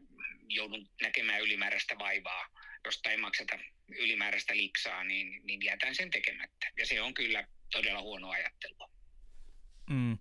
joudun 0.48 0.89
näkemään 1.01 1.42
ylimääräistä 1.42 2.00
vaivaa, 2.00 2.50
josta 2.86 3.12
ei 3.12 3.18
makseta 3.18 3.60
ylimääräistä 3.88 4.58
liksaa, 4.58 5.04
niin, 5.04 5.42
niin 5.44 5.66
jätän 5.66 5.96
sen 5.96 6.12
tekemättä. 6.12 6.72
Ja 6.78 6.86
se 6.86 7.01
on 7.01 7.13
kyllä 7.13 7.48
todella 7.72 8.01
huono 8.01 8.30
ajattelua. 8.30 8.89
Mm. 9.89 10.18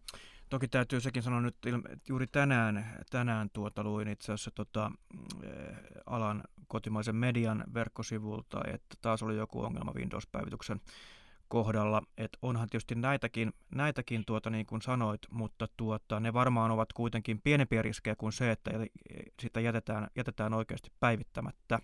Toki 0.50 0.68
täytyy 0.68 1.00
sekin 1.00 1.22
sanoa 1.22 1.40
nyt, 1.40 1.56
että 1.66 2.08
juuri 2.08 2.26
tänään, 2.26 2.86
tänään 3.10 3.50
tuota 3.52 3.84
luin 3.84 4.08
itse 4.08 4.32
asiassa 4.32 4.50
tota, 4.50 4.92
eh, 5.42 5.76
alan 6.06 6.42
kotimaisen 6.68 7.16
median 7.16 7.64
verkkosivulta, 7.74 8.60
että 8.66 8.96
taas 9.02 9.22
oli 9.22 9.36
joku 9.36 9.60
ongelma 9.62 9.92
Windows-päivityksen 9.92 10.80
kohdalla. 11.48 12.02
Että 12.18 12.38
onhan 12.42 12.68
tietysti 12.68 12.94
näitäkin, 12.94 13.52
näitäkin 13.74 14.24
tuota, 14.24 14.50
niin 14.50 14.66
kuin 14.66 14.82
sanoit, 14.82 15.20
mutta 15.30 15.68
tuota, 15.76 16.20
ne 16.20 16.32
varmaan 16.32 16.70
ovat 16.70 16.92
kuitenkin 16.92 17.40
pienempiä 17.40 17.82
riskejä 17.82 18.16
kuin 18.16 18.32
se, 18.32 18.50
että 18.50 18.70
sitä 19.42 19.60
jätetään, 19.60 20.08
jätetään 20.16 20.54
oikeasti 20.54 20.90
päivittämättä 21.00 21.78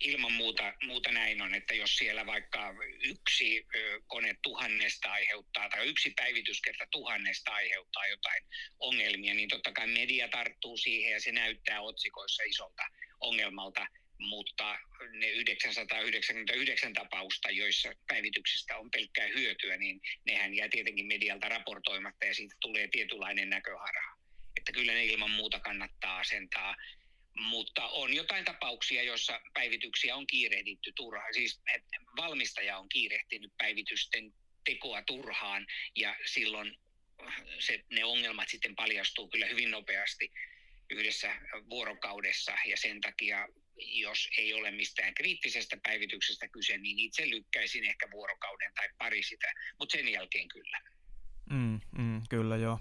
ilman 0.00 0.32
muuta, 0.32 0.74
muuta 0.82 1.12
näin 1.12 1.42
on, 1.42 1.54
että 1.54 1.74
jos 1.74 1.96
siellä 1.96 2.26
vaikka 2.26 2.74
yksi 3.02 3.66
kone 4.06 4.34
tuhannesta 4.42 5.12
aiheuttaa 5.12 5.68
tai 5.68 5.88
yksi 5.88 6.12
päivityskerta 6.16 6.86
tuhannesta 6.90 7.52
aiheuttaa 7.52 8.06
jotain 8.06 8.42
ongelmia, 8.78 9.34
niin 9.34 9.48
totta 9.48 9.72
kai 9.72 9.86
media 9.86 10.28
tarttuu 10.28 10.76
siihen 10.76 11.12
ja 11.12 11.20
se 11.20 11.32
näyttää 11.32 11.80
otsikoissa 11.80 12.42
isolta 12.42 12.82
ongelmalta, 13.20 13.86
mutta 14.18 14.78
ne 15.10 15.30
999 15.30 16.92
tapausta, 16.92 17.50
joissa 17.50 17.92
päivityksistä 18.08 18.76
on 18.76 18.90
pelkkää 18.90 19.26
hyötyä, 19.26 19.76
niin 19.76 20.00
nehän 20.24 20.54
jää 20.54 20.68
tietenkin 20.68 21.06
medialta 21.06 21.48
raportoimatta 21.48 22.26
ja 22.26 22.34
siitä 22.34 22.54
tulee 22.60 22.88
tietynlainen 22.88 23.50
näköharha. 23.50 24.18
Että 24.56 24.72
kyllä 24.72 24.92
ne 24.92 25.04
ilman 25.04 25.30
muuta 25.30 25.60
kannattaa 25.60 26.18
asentaa 26.18 26.74
mutta 27.38 27.86
on 27.86 28.14
jotain 28.14 28.44
tapauksia, 28.44 29.02
joissa 29.02 29.40
päivityksiä 29.54 30.16
on 30.16 30.26
kiirehditty 30.26 30.92
turhaan. 30.92 31.34
Siis 31.34 31.60
valmistaja 32.16 32.78
on 32.78 32.88
kiirehtinyt 32.88 33.52
päivitysten 33.58 34.32
tekoa 34.64 35.02
turhaan 35.02 35.66
ja 35.96 36.16
silloin 36.26 36.78
se, 37.58 37.84
ne 37.90 38.04
ongelmat 38.04 38.48
sitten 38.48 38.76
paljastuu 38.76 39.28
kyllä 39.28 39.46
hyvin 39.46 39.70
nopeasti 39.70 40.32
yhdessä 40.90 41.36
vuorokaudessa 41.70 42.52
ja 42.66 42.76
sen 42.76 43.00
takia 43.00 43.48
jos 43.76 44.28
ei 44.38 44.54
ole 44.54 44.70
mistään 44.70 45.14
kriittisestä 45.14 45.76
päivityksestä 45.82 46.48
kyse, 46.48 46.78
niin 46.78 46.98
itse 46.98 47.30
lykkäisin 47.30 47.84
ehkä 47.84 48.10
vuorokauden 48.10 48.72
tai 48.74 48.88
pari 48.98 49.22
sitä, 49.22 49.52
mutta 49.78 49.96
sen 49.96 50.08
jälkeen 50.08 50.48
kyllä. 50.48 50.80
Mm, 51.50 51.80
mm, 51.98 52.22
kyllä 52.30 52.56
joo. 52.56 52.80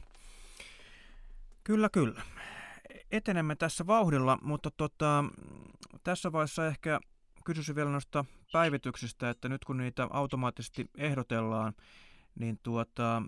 Kyllä, 1.64 1.90
kyllä. 1.90 2.22
Etenemme 3.12 3.56
tässä 3.56 3.88
vauhdilla, 3.88 4.38
mutta 4.42 4.72
tota, 4.72 5.24
tässä 6.04 6.32
vaiheessa 6.32 6.68
ehkä 6.68 7.00
kysyisin 7.46 7.76
vielä 7.76 7.90
noista 7.90 8.26
päivityksistä, 8.52 9.30
että 9.30 9.50
nyt 9.50 9.66
kun 9.66 9.78
niitä 9.78 10.08
automaattisesti 10.10 10.90
ehdotellaan, 10.98 11.74
niin 12.40 12.60
tuota, 12.64 13.22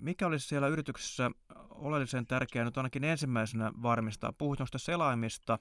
mikä 0.00 0.26
olisi 0.26 0.48
siellä 0.48 0.68
yrityksessä 0.68 1.30
oleellisen 1.70 2.26
tärkeää 2.26 2.64
nyt 2.64 2.76
ainakin 2.76 3.04
ensimmäisenä 3.04 3.72
varmistaa? 3.82 4.32
Puhut 4.32 4.58
noista 4.58 4.78
selaimista, 4.78 5.58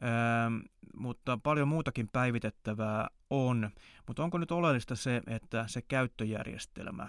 ää, 0.00 0.50
mutta 0.96 1.38
paljon 1.42 1.68
muutakin 1.68 2.08
päivitettävää 2.08 3.08
on. 3.30 3.70
Mutta 4.06 4.24
onko 4.24 4.38
nyt 4.38 4.50
oleellista 4.50 4.96
se, 4.96 5.22
että 5.26 5.64
se 5.68 5.82
käyttöjärjestelmä, 5.82 7.08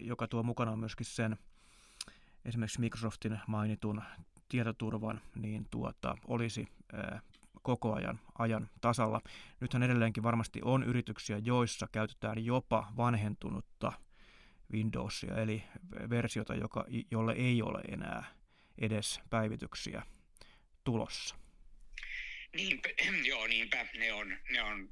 joka 0.00 0.28
tuo 0.28 0.42
mukana 0.42 0.76
myöskin 0.76 1.06
sen 1.06 1.38
esimerkiksi 2.44 2.80
Microsoftin 2.80 3.40
mainitun 3.46 4.02
tietoturvan, 4.50 5.20
niin 5.34 5.66
tuota, 5.70 6.16
olisi 6.28 6.68
ää, 6.92 7.20
koko 7.62 7.94
ajan, 7.94 8.20
ajan 8.38 8.70
tasalla. 8.80 9.20
Nythän 9.60 9.82
edelleenkin 9.82 10.22
varmasti 10.22 10.60
on 10.64 10.82
yrityksiä, 10.84 11.38
joissa 11.44 11.88
käytetään 11.92 12.44
jopa 12.44 12.92
vanhentunutta 12.96 13.92
Windowsia, 14.72 15.34
eli 15.36 15.62
versiota, 16.10 16.54
joka, 16.54 16.84
jolle 17.10 17.32
ei 17.32 17.62
ole 17.62 17.80
enää 17.88 18.24
edes 18.78 19.20
päivityksiä 19.30 20.02
tulossa. 20.84 21.34
Niinpä, 22.56 22.88
joo, 23.30 23.46
niinpä. 23.46 23.86
Ne 23.98 24.12
on, 24.12 24.36
ne 24.50 24.62
on 24.62 24.88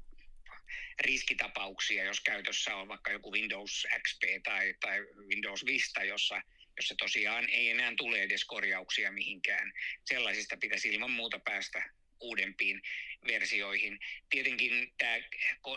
riskitapauksia, 1.01 2.03
jos 2.03 2.21
käytössä 2.21 2.75
on 2.75 2.87
vaikka 2.87 3.11
joku 3.11 3.31
Windows 3.31 3.87
XP 4.01 4.23
tai, 4.43 4.73
tai 4.81 4.99
Windows 5.27 5.65
Vista, 5.65 6.03
jossa, 6.03 6.41
jossa 6.79 6.95
tosiaan 6.97 7.49
ei 7.49 7.69
enää 7.69 7.93
tule 7.97 8.21
edes 8.21 8.45
korjauksia 8.45 9.11
mihinkään. 9.11 9.73
Sellaisista 10.05 10.57
pitäisi 10.57 10.89
ilman 10.89 11.11
muuta 11.11 11.39
päästä 11.39 11.89
uudempiin 12.19 12.81
versioihin. 13.27 13.99
Tietenkin 14.29 14.93
tämä 14.97 15.15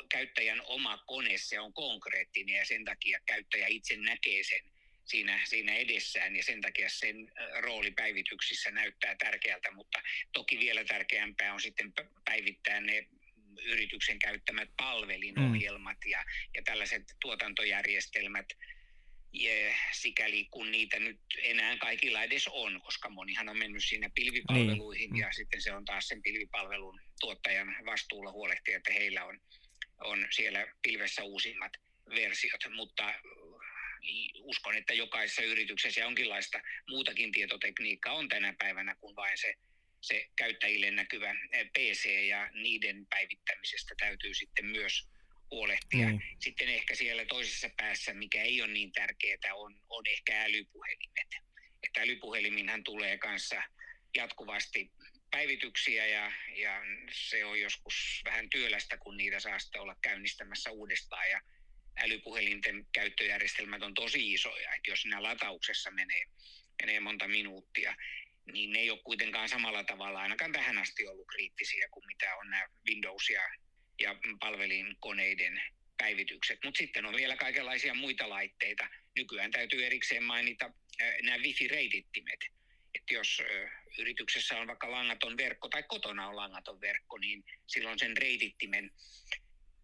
käyttäjän 0.08 0.62
oma 0.64 0.98
kone, 1.06 1.38
se 1.38 1.60
on 1.60 1.72
konkreettinen 1.72 2.56
ja 2.56 2.64
sen 2.64 2.84
takia 2.84 3.20
käyttäjä 3.26 3.66
itse 3.66 3.96
näkee 3.96 4.44
sen 4.44 4.60
siinä, 5.04 5.40
siinä 5.44 5.74
edessään 5.74 6.36
ja 6.36 6.42
sen 6.42 6.60
takia 6.60 6.88
sen 6.88 7.32
rooli 7.60 7.90
päivityksissä 7.90 8.70
näyttää 8.70 9.14
tärkeältä, 9.14 9.70
mutta 9.70 10.02
toki 10.32 10.58
vielä 10.58 10.84
tärkeämpää 10.84 11.54
on 11.54 11.60
sitten 11.60 11.92
päivittää 12.24 12.80
ne 12.80 13.06
yrityksen 13.64 14.18
käyttämät 14.18 14.68
palvelinohjelmat 14.76 15.98
mm. 16.04 16.10
ja, 16.10 16.24
ja 16.54 16.62
tällaiset 16.62 17.02
tuotantojärjestelmät, 17.20 18.46
sikäli 19.92 20.44
kun 20.50 20.72
niitä 20.72 20.98
nyt 20.98 21.20
enää 21.42 21.76
kaikilla 21.76 22.22
edes 22.22 22.48
on, 22.48 22.80
koska 22.80 23.08
monihan 23.08 23.48
on 23.48 23.58
mennyt 23.58 23.84
siinä 23.84 24.10
pilvipalveluihin 24.14 25.10
niin. 25.10 25.20
ja 25.20 25.32
sitten 25.32 25.62
se 25.62 25.72
on 25.72 25.84
taas 25.84 26.08
sen 26.08 26.22
pilvipalvelun 26.22 27.00
tuottajan 27.20 27.76
vastuulla 27.86 28.32
huolehtia, 28.32 28.76
että 28.76 28.92
heillä 28.92 29.24
on, 29.24 29.40
on 30.00 30.26
siellä 30.30 30.66
pilvessä 30.82 31.22
uusimmat 31.22 31.72
versiot, 32.14 32.60
mutta 32.74 33.14
uskon, 34.34 34.76
että 34.76 34.94
jokaisessa 34.94 35.42
yrityksessä 35.42 36.00
jonkinlaista 36.00 36.60
muutakin 36.88 37.32
tietotekniikkaa 37.32 38.14
on 38.14 38.28
tänä 38.28 38.54
päivänä 38.58 38.94
kuin 38.94 39.16
vain 39.16 39.38
se, 39.38 39.54
se 40.00 40.28
käyttäjille 40.36 40.90
näkyvä 40.90 41.34
PC 41.72 42.04
ja 42.28 42.50
niiden 42.52 43.06
päivittämisestä 43.06 43.94
täytyy 43.98 44.34
sitten 44.34 44.66
myös 44.66 45.11
huolehtia. 45.52 46.08
Niin. 46.08 46.22
Sitten 46.38 46.68
ehkä 46.68 46.94
siellä 46.94 47.24
toisessa 47.24 47.70
päässä, 47.76 48.14
mikä 48.14 48.42
ei 48.42 48.62
ole 48.62 48.72
niin 48.72 48.92
tärkeää, 48.92 49.54
on, 49.54 49.80
on 49.88 50.04
ehkä 50.06 50.42
älypuhelimet. 50.42 51.28
Että 51.82 52.00
älypuheliminhan 52.00 52.84
tulee 52.84 53.18
kanssa 53.18 53.62
jatkuvasti 54.16 54.90
päivityksiä 55.30 56.06
ja, 56.06 56.32
ja 56.56 56.82
se 57.10 57.44
on 57.44 57.60
joskus 57.60 58.20
vähän 58.24 58.50
työlästä, 58.50 58.96
kun 58.96 59.16
niitä 59.16 59.40
saa 59.40 59.58
sitten 59.58 59.80
olla 59.80 59.96
käynnistämässä 60.02 60.70
uudestaan 60.70 61.30
ja 61.30 61.40
älypuhelinten 61.96 62.86
käyttöjärjestelmät 62.92 63.82
on 63.82 63.94
tosi 63.94 64.32
isoja, 64.32 64.74
että 64.74 64.90
jos 64.90 65.06
nämä 65.06 65.22
latauksessa 65.22 65.90
menee, 65.90 66.24
menee 66.82 67.00
monta 67.00 67.28
minuuttia, 67.28 67.96
niin 68.52 68.72
ne 68.72 68.78
ei 68.78 68.90
ole 68.90 69.02
kuitenkaan 69.04 69.48
samalla 69.48 69.84
tavalla 69.84 70.20
ainakaan 70.20 70.52
tähän 70.52 70.78
asti 70.78 71.06
ollut 71.06 71.26
kriittisiä 71.28 71.88
kuin 71.90 72.06
mitä 72.06 72.36
on 72.36 72.50
nämä 72.50 72.68
Windows 72.88 73.30
ja, 73.30 73.42
ja 74.02 74.16
palvelinkoneiden 74.40 75.62
päivitykset. 75.98 76.58
Mutta 76.64 76.78
sitten 76.78 77.06
on 77.06 77.16
vielä 77.16 77.36
kaikenlaisia 77.36 77.94
muita 77.94 78.28
laitteita. 78.28 78.88
Nykyään 79.16 79.50
täytyy 79.50 79.86
erikseen 79.86 80.24
mainita 80.24 80.70
nämä 81.22 81.38
wifi-reitittimet. 81.38 82.40
Että 82.94 83.14
jos 83.14 83.42
yrityksessä 83.98 84.58
on 84.58 84.66
vaikka 84.66 84.90
langaton 84.90 85.36
verkko 85.36 85.68
tai 85.68 85.82
kotona 85.82 86.28
on 86.28 86.36
langaton 86.36 86.80
verkko, 86.80 87.18
niin 87.18 87.44
silloin 87.66 87.98
sen 87.98 88.16
reitittimen 88.16 88.90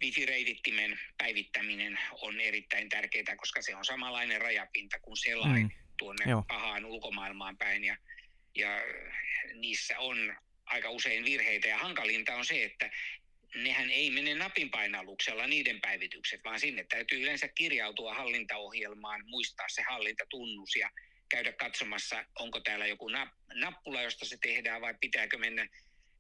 wifi-reitittimen 0.05 0.99
päivittäminen 1.19 1.99
on 2.23 2.41
erittäin 2.41 2.89
tärkeää, 2.89 3.37
koska 3.37 3.63
se 3.63 3.77
on 3.77 3.85
samanlainen 3.85 4.41
rajapinta 4.41 4.99
kuin 5.01 5.17
selain 5.17 5.63
mm. 5.63 5.71
tuonne 5.99 6.25
Joo. 6.31 6.43
pahaan 6.49 6.85
ulkomaailmaan 6.85 7.59
päin. 7.59 7.85
Ja, 7.85 7.97
ja 8.55 8.69
niissä 9.55 9.99
on 9.99 10.37
aika 10.67 10.91
usein 10.91 11.25
virheitä. 11.25 11.69
Ja 11.69 11.79
hankalinta 11.79 12.35
on 12.35 12.45
se, 12.45 12.65
että 12.65 12.91
nehän 13.55 13.91
ei 13.91 14.11
mene 14.11 14.35
napinpainalluksella 14.35 15.47
niiden 15.47 15.81
päivitykset, 15.81 16.41
vaan 16.45 16.61
sinne 16.61 16.85
täytyy 16.85 17.23
yleensä 17.23 17.49
kirjautua 17.49 18.15
hallintaohjelmaan, 18.15 19.25
muistaa 19.27 19.69
se 19.69 19.83
hallintatunnus 19.83 20.77
ja 20.77 20.91
käydä 21.31 21.53
katsomassa, 21.53 22.25
onko 22.39 22.61
täällä 22.61 22.87
joku 22.87 23.11
nappula, 23.55 24.03
josta 24.03 24.25
se 24.25 24.39
tehdään 24.43 24.81
vai 24.81 24.95
pitääkö 25.01 25.39
mennä 25.39 25.69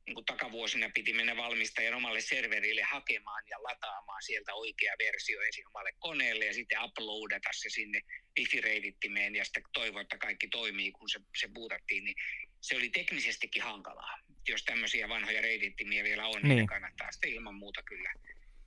niin 0.09 0.14
kuin 0.14 0.25
takavuosina 0.25 0.90
piti 0.94 1.12
mennä 1.12 1.37
valmistajan 1.37 1.94
omalle 1.94 2.21
serverille 2.21 2.83
hakemaan 2.83 3.42
ja 3.51 3.62
lataamaan 3.62 4.23
sieltä 4.23 4.55
oikea 4.55 4.94
versio 4.99 5.40
ensin 5.40 5.68
omalle 5.68 5.92
koneelle 5.99 6.44
ja 6.44 6.55
sitten 6.55 6.85
uploadata 6.85 7.49
se 7.53 7.68
sinne 7.71 8.01
wifi-reitittimeen 8.38 9.37
ja 9.37 9.44
sitten 9.44 9.62
toivoa, 9.73 10.01
että 10.01 10.18
kaikki 10.18 10.49
toimii, 10.49 10.92
kun 10.92 11.09
se, 11.09 11.21
se 11.40 11.49
bootattiin, 11.49 12.05
niin 12.05 12.16
se 12.61 12.77
oli 12.77 12.90
teknisestikin 12.90 13.62
hankalaa. 13.62 14.18
Jos 14.49 14.64
tämmöisiä 14.64 15.09
vanhoja 15.09 15.42
reitittimiä 15.42 16.05
vielä 16.05 16.27
on, 16.27 16.42
niin, 16.42 16.57
niin 16.57 16.66
kannattaa 16.66 17.12
sitten 17.12 17.31
ilman 17.31 17.55
muuta 17.55 17.83
kyllä, 17.83 18.12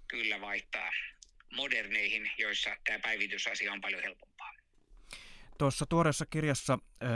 kyllä 0.08 0.42
vaihtaa 0.42 0.92
moderneihin, 1.56 2.32
joissa 2.38 2.76
tämä 2.84 3.00
päivitysasia 3.00 3.74
on 3.74 3.82
paljon 3.82 4.04
helpompaa. 4.04 4.54
Tuossa 5.58 5.86
tuoreessa 5.86 6.26
kirjassa 6.26 6.80
äh, 7.04 7.10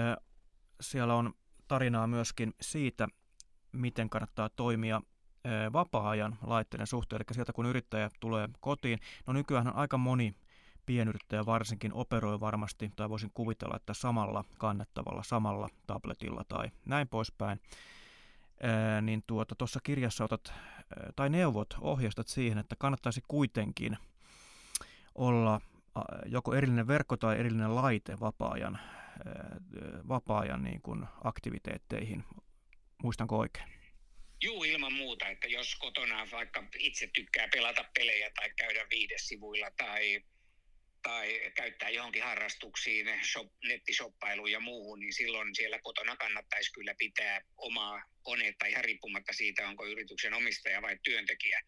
siellä 0.81 1.15
on 1.15 1.33
tarinaa 1.67 2.07
myöskin 2.07 2.53
siitä, 2.61 3.07
miten 3.75 4.09
kannattaa 4.09 4.49
toimia 4.49 5.01
vapaa-ajan 5.73 6.37
laitteiden 6.41 6.87
suhteen, 6.87 7.17
eli 7.17 7.35
sieltä 7.35 7.53
kun 7.53 7.65
yrittäjä 7.65 8.09
tulee 8.19 8.49
kotiin, 8.59 8.99
no 9.27 9.33
nykyään 9.33 9.75
aika 9.75 9.97
moni 9.97 10.35
pienyrittäjä 10.85 11.45
varsinkin 11.45 11.93
operoi 11.93 12.39
varmasti, 12.39 12.91
tai 12.95 13.09
voisin 13.09 13.31
kuvitella, 13.33 13.75
että 13.75 13.93
samalla 13.93 14.43
kannettavalla, 14.57 15.23
samalla 15.23 15.69
tabletilla 15.87 16.43
tai 16.47 16.71
näin 16.85 17.07
poispäin, 17.07 17.59
ää, 18.63 19.01
niin 19.01 19.23
tuota, 19.27 19.55
kirjassa 19.83 20.23
otat, 20.23 20.53
tai 21.15 21.29
neuvot, 21.29 21.77
ohjeistat 21.81 22.27
siihen, 22.27 22.57
että 22.57 22.75
kannattaisi 22.79 23.21
kuitenkin 23.27 23.97
olla 25.15 25.61
joko 26.25 26.53
erillinen 26.53 26.87
verkko 26.87 27.17
tai 27.17 27.39
erillinen 27.39 27.75
laite 27.75 28.19
vapaa-ajan, 28.19 28.79
vapaa-ajan 30.07 30.63
niin 30.63 30.81
kuin 30.81 31.05
aktiviteetteihin 31.23 32.23
Muistanko 33.05 33.37
oikein? 33.37 33.65
Juu, 34.43 34.63
ilman 34.63 34.93
muuta, 34.93 35.27
että 35.27 35.47
jos 35.47 35.75
kotona 35.75 36.27
vaikka 36.31 36.63
itse 36.79 37.09
tykkää 37.13 37.47
pelata 37.47 37.85
pelejä 37.93 38.31
tai 38.35 38.49
käydä 38.57 38.87
viidesivuilla 38.89 39.71
tai, 39.77 40.23
tai 41.03 41.51
käyttää 41.55 41.89
johonkin 41.89 42.23
harrastuksiin, 42.23 43.07
shop, 43.31 43.51
nettishoppailuun 43.63 44.51
ja 44.51 44.59
muuhun, 44.59 44.99
niin 44.99 45.13
silloin 45.13 45.55
siellä 45.55 45.79
kotona 45.79 46.15
kannattaisi 46.15 46.73
kyllä 46.73 46.95
pitää 46.97 47.41
omaa 47.57 48.03
konetta 48.21 48.65
ihan 48.65 48.83
riippumatta 48.83 49.33
siitä, 49.33 49.67
onko 49.67 49.85
yrityksen 49.85 50.33
omistaja 50.33 50.81
vai 50.81 50.99
työntekijä. 51.03 51.61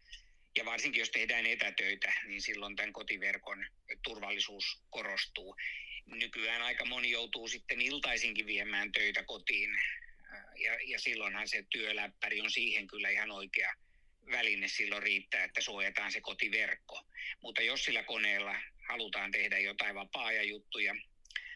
Ja 0.56 0.66
varsinkin 0.66 1.00
jos 1.00 1.12
tehdään 1.12 1.46
etätöitä, 1.46 2.14
niin 2.28 2.42
silloin 2.42 2.76
tämän 2.76 2.94
kotiverkon 2.94 3.66
turvallisuus 4.04 4.84
korostuu. 4.90 5.56
Nykyään 6.06 6.62
aika 6.62 6.86
moni 6.86 7.12
joutuu 7.12 7.48
sitten 7.48 7.82
iltaisinkin 7.82 8.46
viemään 8.46 8.92
töitä 8.92 9.24
kotiin 9.24 9.78
ja, 10.56 10.78
ja 10.86 11.00
silloinhan 11.00 11.48
se 11.48 11.64
työläppäri 11.70 12.42
on 12.42 12.52
siihen 12.52 12.88
kyllä 12.88 13.10
ihan 13.10 13.32
oikea 13.32 13.74
väline 14.32 14.68
silloin 14.68 15.04
riittää, 15.04 15.44
että 15.44 15.62
suojataan 15.62 16.12
se 16.12 16.22
kotiverkko. 16.22 17.04
Mutta 17.42 17.62
jos 17.62 17.84
sillä 17.84 18.04
koneella 18.04 18.56
halutaan 18.90 19.32
tehdä 19.32 19.60
jotain 19.60 19.96
vapaa-ajan 19.96 20.48
juttuja 20.48 20.96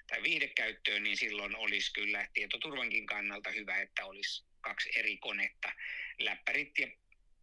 tai 0.08 0.24
viihdekäyttöön, 0.24 1.04
niin 1.04 1.18
silloin 1.18 1.56
olisi 1.56 1.94
kyllä 1.94 2.28
tietoturvankin 2.34 3.06
kannalta 3.06 3.52
hyvä, 3.52 3.82
että 3.82 4.06
olisi 4.06 4.46
kaksi 4.62 4.90
eri 4.96 5.18
konetta. 5.18 5.72
Läppärit 6.20 6.80
ja 6.80 6.88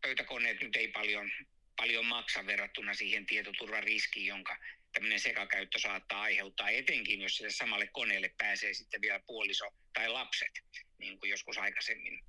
pöytäkoneet 0.01 0.61
nyt 0.61 0.77
ei 0.77 0.89
paljon, 0.89 1.31
paljon 1.77 2.07
maksa 2.07 2.47
verrattuna 2.47 2.95
siihen 2.95 3.27
tietoturvariskiin, 3.27 4.27
jonka 4.27 4.57
tämmöinen 4.93 5.21
sekakäyttö 5.21 5.79
saattaa 5.79 6.23
aiheuttaa, 6.23 6.71
etenkin 6.71 7.21
jos 7.21 7.37
sille 7.37 7.51
samalle 7.51 7.87
koneelle 7.87 8.35
pääsee 8.39 8.75
sitten 8.75 9.01
vielä 9.01 9.21
puoliso 9.27 9.71
tai 9.93 10.09
lapset, 10.09 10.53
niin 10.99 11.19
kuin 11.19 11.31
joskus 11.31 11.59
aikaisemmin 11.59 12.25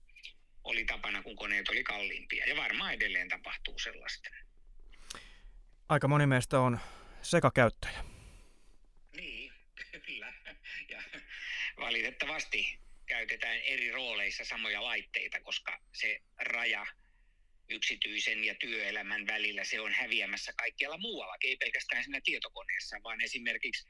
oli 0.63 0.85
tapana, 0.85 1.23
kun 1.23 1.35
koneet 1.35 1.69
oli 1.69 1.83
kalliimpia. 1.83 2.45
Ja 2.45 2.55
varmaan 2.55 2.93
edelleen 2.93 3.29
tapahtuu 3.29 3.79
sellaista. 3.79 4.29
Aika 5.89 6.07
moni 6.07 6.25
meistä 6.25 6.59
on 6.59 6.79
sekakäyttäjä. 7.21 8.03
Niin, 9.15 9.51
kyllä. 10.05 10.33
Ja 10.89 11.03
valitettavasti 11.79 12.79
käytetään 13.05 13.57
eri 13.57 13.91
rooleissa 13.91 14.45
samoja 14.45 14.83
laitteita, 14.83 15.41
koska 15.41 15.79
se 15.93 16.21
raja 16.37 16.85
yksityisen 17.69 18.43
ja 18.43 18.55
työelämän 18.55 19.27
välillä 19.27 19.63
se 19.63 19.81
on 19.81 19.91
häviämässä 19.93 20.53
kaikkialla 20.57 20.97
muualla, 20.97 21.35
ei 21.43 21.57
pelkästään 21.57 22.03
siinä 22.03 22.21
tietokoneessa, 22.23 22.97
vaan 23.03 23.21
esimerkiksi 23.21 23.87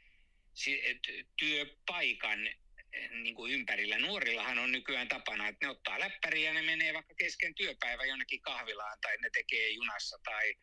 työpaikan 1.37 2.39
niin 3.11 3.35
kuin 3.35 3.53
ympärillä. 3.53 3.99
Nuorillahan 3.99 4.59
on 4.59 4.71
nykyään 4.71 5.07
tapana, 5.07 5.47
että 5.47 5.65
ne 5.65 5.71
ottaa 5.71 5.99
läppäriä 5.99 6.49
ja 6.49 6.53
ne 6.53 6.61
menee 6.61 6.93
vaikka 6.93 7.15
kesken 7.15 7.55
työpäivä 7.55 8.05
jonnekin 8.05 8.41
kahvilaan 8.41 8.97
tai 9.01 9.17
ne 9.17 9.29
tekee 9.29 9.69
junassa 9.69 10.19
tai, 10.23 10.55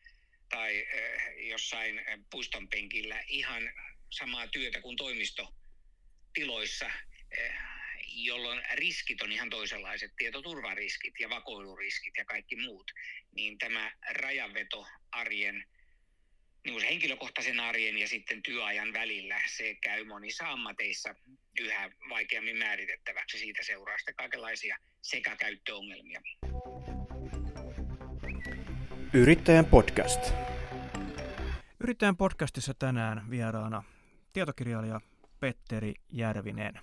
tai 0.49 0.87
äh, 0.95 1.49
jossain 1.49 2.01
puiston 2.31 2.69
penkillä 2.69 3.25
ihan 3.29 3.63
samaa 4.11 4.47
työtä 4.47 4.81
kuin 4.81 4.97
toimistotiloissa. 4.97 6.87
Äh, 6.87 7.77
jolloin 8.17 8.63
riskit 8.73 9.23
on 9.23 9.33
ihan 9.33 9.51
toisenlaiset, 9.51 10.13
tietoturvariskit 10.17 11.15
ja 11.21 11.31
vakoiluriskit 11.31 12.15
ja 12.17 12.25
kaikki 12.25 12.57
muut, 12.57 12.91
niin 13.35 13.59
tämä 13.59 13.93
rajanveto 14.11 14.87
arjen, 15.11 15.65
niin 16.67 16.81
se 16.81 16.87
henkilökohtaisen 16.87 17.61
arjen 17.61 17.99
ja 17.99 18.09
sitten 18.09 18.43
työajan 18.43 18.93
välillä, 18.93 19.41
se 19.47 19.75
käy 19.75 20.05
monissa 20.05 20.49
ammateissa 20.49 21.15
yhä 21.61 21.91
vaikeammin 22.09 22.57
määritettäväksi. 22.57 23.39
Siitä 23.39 23.63
seuraa 23.63 23.99
sitten 23.99 24.15
kaikenlaisia 24.15 24.79
sekakäyttöongelmia. 25.03 26.23
Yrittäjän 29.15 29.65
podcast. 29.65 30.21
Yrittäjän 31.81 32.17
podcastissa 32.17 32.75
tänään 32.75 33.31
vieraana 33.31 33.83
tietokirjailija 34.33 35.01
Petteri 35.41 35.95
Järvinen. 36.13 36.81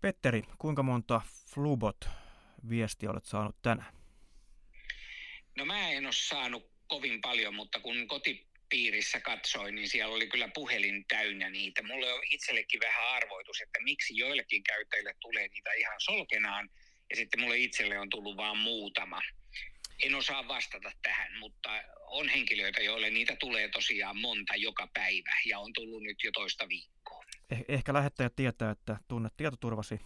Petteri, 0.00 0.42
kuinka 0.58 0.82
monta 0.82 1.20
Flubot-viestiä 1.54 3.10
olet 3.10 3.24
saanut 3.24 3.56
tänään? 3.62 3.94
No 5.56 5.64
mä 5.64 5.88
en 5.90 6.04
ole 6.04 6.12
saanut 6.12 6.70
kovin 6.86 7.20
paljon, 7.20 7.54
mutta 7.54 7.80
kun 7.80 8.08
kotipiirissä 8.66 9.20
katsoin, 9.20 9.74
niin 9.74 9.88
siellä 9.88 10.14
oli 10.14 10.26
kyllä 10.26 10.48
puhelin 10.54 11.04
täynnä 11.08 11.50
niitä. 11.50 11.82
Mulle 11.82 12.12
on 12.12 12.20
itsellekin 12.30 12.80
vähän 12.80 13.08
arvoitus, 13.08 13.60
että 13.60 13.80
miksi 13.80 14.16
joillekin 14.16 14.62
käyttäjille 14.62 15.14
tulee 15.20 15.48
niitä 15.48 15.72
ihan 15.72 15.96
solkenaan, 15.98 16.70
ja 17.10 17.16
sitten 17.16 17.40
mulle 17.40 17.58
itselle 17.58 17.98
on 17.98 18.10
tullut 18.10 18.36
vain 18.36 18.58
muutama. 18.58 19.20
En 20.02 20.14
osaa 20.14 20.48
vastata 20.48 20.92
tähän, 21.02 21.38
mutta 21.38 21.82
on 22.06 22.28
henkilöitä, 22.28 22.82
joille 22.82 23.10
niitä 23.10 23.36
tulee 23.36 23.68
tosiaan 23.68 24.16
monta 24.16 24.56
joka 24.56 24.88
päivä, 24.94 25.36
ja 25.44 25.58
on 25.58 25.72
tullut 25.72 26.02
nyt 26.02 26.16
jo 26.24 26.30
toista 26.32 26.68
viikkoa. 26.68 27.24
Eh- 27.54 27.64
ehkä 27.68 27.92
lähettäjät 27.92 28.36
tietää, 28.36 28.70
että 28.70 28.96
tunnet 29.08 29.36
tietoturvasi. 29.36 30.00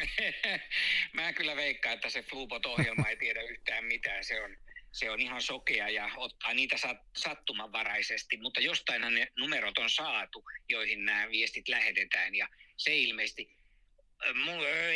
Mä 1.12 1.32
kyllä 1.32 1.56
veikkaan, 1.56 1.94
että 1.94 2.10
se 2.10 2.22
Flubot-ohjelma 2.22 3.08
ei 3.08 3.16
tiedä 3.16 3.42
yhtään 3.42 3.84
mitään. 3.84 4.24
Se 4.24 4.42
on, 4.42 4.56
se 4.98 5.10
on 5.10 5.20
ihan 5.20 5.42
sokea 5.42 5.88
ja 5.88 6.10
ottaa 6.16 6.54
niitä 6.54 6.76
sattumanvaraisesti, 7.16 8.36
mutta 8.36 8.60
jostain 8.60 9.14
ne 9.14 9.28
numerot 9.38 9.78
on 9.78 9.90
saatu, 9.90 10.44
joihin 10.68 11.04
nämä 11.04 11.28
viestit 11.30 11.68
lähetetään. 11.68 12.34
Ja 12.34 12.48
se 12.76 12.96
ilmeisesti, 12.96 13.56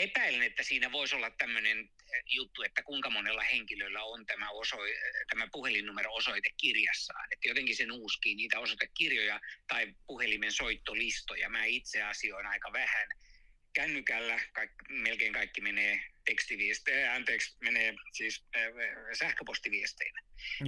epäilen, 0.00 0.42
että 0.42 0.62
siinä 0.62 0.92
voisi 0.92 1.16
olla 1.16 1.30
tämmöinen 1.30 1.90
juttu, 2.26 2.62
että 2.62 2.82
kuinka 2.82 3.10
monella 3.10 3.42
henkilöllä 3.42 4.02
on 4.02 4.26
tämä, 4.26 4.50
osoi, 4.50 4.94
tämä 5.30 5.48
puhelinnumero 5.52 6.14
osoite 6.14 6.50
kirjassaan. 6.56 7.32
Että 7.32 7.48
jotenkin 7.48 7.76
se 7.76 7.86
nuuskii 7.86 8.34
niitä 8.34 8.60
osoitekirjoja 8.60 9.40
tai 9.68 9.94
puhelimen 10.06 10.52
soittolistoja. 10.52 11.48
Mä 11.48 11.64
itse 11.64 12.02
asioin 12.02 12.46
aika 12.46 12.72
vähän 12.72 13.08
kännykällä, 13.72 14.40
kaikki, 14.52 14.76
melkein 14.88 15.32
kaikki 15.32 15.60
menee 15.60 16.00
tekstiviesteinä, 16.30 17.14
anteeksi, 17.14 17.56
menee 17.60 17.94
siis 18.12 18.44
äh, 18.56 18.62
sähköpostiviesteinä. 19.18 20.20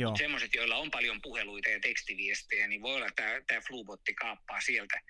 Mutta 0.04 0.18
semmoiset, 0.18 0.54
joilla 0.54 0.76
on 0.76 0.90
paljon 0.90 1.22
puheluita 1.22 1.70
ja 1.70 1.80
tekstiviestejä, 1.80 2.68
niin 2.68 2.82
voi 2.82 2.94
olla, 2.96 3.06
että 3.06 3.42
tämä 3.46 3.60
Flubotti 3.60 4.14
kaappaa 4.14 4.60
sieltä 4.60 5.00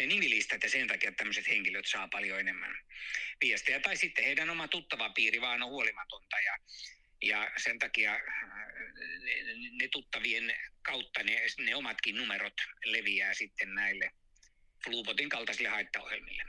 ne 0.00 0.06
nimilistat 0.06 0.62
ja 0.62 0.70
sen 0.70 0.88
takia 0.88 1.12
tämmöiset 1.12 1.48
henkilöt 1.48 1.86
saa 1.86 2.08
paljon 2.08 2.40
enemmän 2.40 2.78
viestejä. 3.40 3.80
Tai 3.80 3.96
sitten 3.96 4.24
heidän 4.24 4.50
oma 4.50 4.68
tuttava 4.68 5.10
piiri 5.10 5.40
vaan 5.40 5.62
on 5.62 5.68
huolimatonta 5.68 6.36
ja, 6.40 6.58
ja 7.22 7.50
sen 7.56 7.78
takia 7.78 8.20
ne, 9.24 9.34
ne 9.80 9.88
tuttavien 9.88 10.54
kautta 10.82 11.22
ne, 11.22 11.46
ne 11.58 11.74
omatkin 11.74 12.16
numerot 12.16 12.54
leviää 12.84 13.34
sitten 13.34 13.74
näille 13.74 14.10
Flubotin 14.84 15.28
kaltaisille 15.28 15.68
haittaohjelmille. 15.68 16.42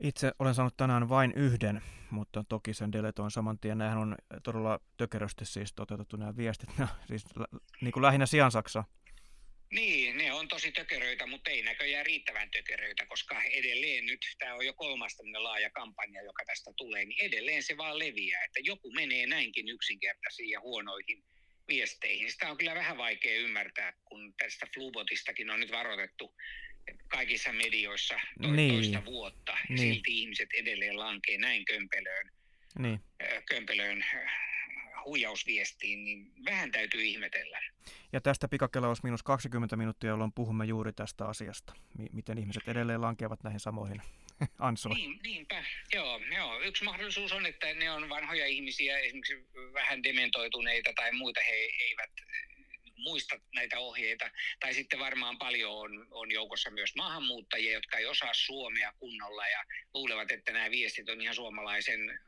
Itse 0.00 0.32
olen 0.38 0.54
saanut 0.54 0.76
tänään 0.76 1.08
vain 1.08 1.32
yhden, 1.36 1.82
mutta 2.10 2.44
toki 2.48 2.74
sen 2.74 2.92
deletoin 2.92 3.30
saman 3.30 3.58
tien. 3.58 3.78
Nämähän 3.78 3.98
on 3.98 4.16
todella 4.42 4.80
tökerösti 4.96 5.44
siis 5.44 5.72
toteutettu 5.72 6.16
nämä 6.16 6.36
viestit, 6.36 6.78
no, 6.78 6.88
siis 7.06 7.24
niin 7.80 7.92
kuin 7.92 8.02
lähinnä 8.02 8.26
Siansaksa 8.26 8.84
niin, 9.70 10.16
ne 10.16 10.32
on 10.32 10.48
tosi 10.48 10.72
tökeröitä, 10.72 11.26
mutta 11.26 11.50
ei 11.50 11.62
näköjään 11.62 12.06
riittävän 12.06 12.50
tökeröitä, 12.50 13.06
koska 13.06 13.42
edelleen 13.42 14.06
nyt, 14.06 14.20
tämä 14.38 14.54
on 14.54 14.66
jo 14.66 14.74
kolmas 14.74 15.16
laaja 15.38 15.70
kampanja, 15.70 16.22
joka 16.22 16.44
tästä 16.46 16.70
tulee, 16.76 17.04
niin 17.04 17.26
edelleen 17.26 17.62
se 17.62 17.76
vaan 17.76 17.98
leviää, 17.98 18.44
että 18.44 18.60
joku 18.62 18.92
menee 18.92 19.26
näinkin 19.26 19.68
yksinkertaisiin 19.68 20.50
ja 20.50 20.60
huonoihin 20.60 21.24
viesteihin. 21.68 22.32
Sitä 22.32 22.50
on 22.50 22.56
kyllä 22.56 22.74
vähän 22.74 22.98
vaikea 22.98 23.40
ymmärtää, 23.40 23.92
kun 24.04 24.34
tästä 24.38 24.66
Flubotistakin 24.74 25.50
on 25.50 25.60
nyt 25.60 25.72
varoitettu 25.72 26.34
kaikissa 27.08 27.52
medioissa 27.52 28.14
to- 28.42 28.52
niin. 28.52 28.74
toista 28.74 29.04
vuotta. 29.04 29.56
Niin. 29.68 29.78
Silti 29.78 30.20
ihmiset 30.20 30.48
edelleen 30.54 30.98
lankee 30.98 31.38
näin 31.38 31.64
kömpelöön, 31.64 32.30
niin. 32.78 33.00
kömpelöön 33.48 34.04
huijausviestiin, 35.06 36.04
niin 36.04 36.32
vähän 36.44 36.70
täytyy 36.72 37.02
ihmetellä. 37.02 37.62
Ja 38.12 38.20
tästä 38.20 38.48
pikakelaus 38.48 39.02
minus 39.02 39.22
20 39.22 39.76
minuuttia, 39.76 40.10
jolloin 40.10 40.32
puhumme 40.32 40.64
juuri 40.64 40.92
tästä 40.92 41.24
asiasta, 41.24 41.72
miten 42.12 42.38
ihmiset 42.38 42.68
edelleen 42.68 43.00
lankeavat 43.00 43.42
näihin 43.42 43.60
samoihin 43.60 44.02
ansoihin. 44.58 45.10
Niin, 45.10 45.20
niinpä, 45.22 45.64
joo, 45.94 46.20
joo. 46.36 46.60
Yksi 46.60 46.84
mahdollisuus 46.84 47.32
on, 47.32 47.46
että 47.46 47.74
ne 47.74 47.90
on 47.90 48.08
vanhoja 48.08 48.46
ihmisiä, 48.46 48.98
esimerkiksi 48.98 49.46
vähän 49.72 50.02
dementoituneita 50.02 50.92
tai 50.96 51.12
muita, 51.12 51.40
he 51.40 51.54
eivät 51.80 52.10
muista 52.96 53.40
näitä 53.54 53.78
ohjeita. 53.78 54.30
Tai 54.60 54.74
sitten 54.74 54.98
varmaan 54.98 55.38
paljon 55.38 55.72
on, 55.72 56.06
on 56.10 56.32
joukossa 56.32 56.70
myös 56.70 56.94
maahanmuuttajia, 56.94 57.72
jotka 57.72 57.98
ei 57.98 58.06
osaa 58.06 58.34
suomea 58.34 58.92
kunnolla 58.98 59.48
ja 59.48 59.64
luulevat, 59.94 60.32
että 60.32 60.52
nämä 60.52 60.70
viestit 60.70 61.08
on 61.08 61.20
ihan 61.20 61.34
suomalaisen 61.34 62.20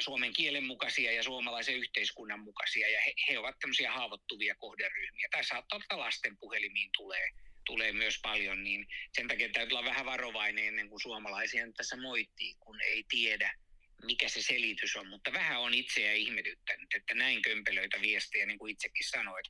suomen 0.00 0.32
kielen 0.32 0.64
mukaisia 0.64 1.12
ja 1.12 1.22
suomalaisen 1.22 1.76
yhteiskunnan 1.76 2.40
mukaisia, 2.40 2.88
ja 2.90 3.00
he, 3.00 3.14
he 3.28 3.38
ovat 3.38 3.58
tämmöisiä 3.58 3.92
haavoittuvia 3.92 4.54
kohderyhmiä. 4.54 5.28
Tai 5.30 5.44
saattaa 5.44 5.80
olla 5.92 6.04
lasten 6.04 6.36
puhelimiin 6.36 6.90
tulee, 6.96 7.28
tulee 7.64 7.92
myös 7.92 8.18
paljon, 8.22 8.64
niin 8.64 8.86
sen 9.12 9.28
takia 9.28 9.48
täytyy 9.48 9.78
olla 9.78 9.90
vähän 9.90 10.06
varovainen 10.06 10.64
ennen 10.64 10.88
kuin 10.88 11.00
suomalaisia 11.00 11.72
tässä 11.76 11.96
moittii, 11.96 12.54
kun 12.54 12.80
ei 12.82 13.04
tiedä, 13.08 13.54
mikä 14.04 14.28
se 14.28 14.42
selitys 14.42 14.96
on. 14.96 15.08
Mutta 15.08 15.32
vähän 15.32 15.60
on 15.60 15.74
itseä 15.74 16.12
ihmetyttänyt, 16.12 16.94
että 16.94 17.14
näin 17.14 17.42
kömpelöitä 17.42 18.00
viestejä, 18.00 18.46
niin 18.46 18.58
kuin 18.58 18.72
itsekin 18.72 19.08
sanoit, 19.08 19.46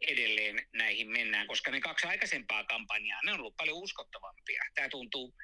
edelleen 0.00 0.66
näihin 0.72 1.10
mennään, 1.10 1.46
koska 1.46 1.70
ne 1.70 1.80
kaksi 1.80 2.06
aikaisempaa 2.06 2.64
kampanjaa, 2.64 3.20
ne 3.24 3.32
on 3.32 3.40
ollut 3.40 3.56
paljon 3.56 3.78
uskottavampia. 3.78 4.62
Tämä 4.74 4.88
tuntuu 4.88 5.34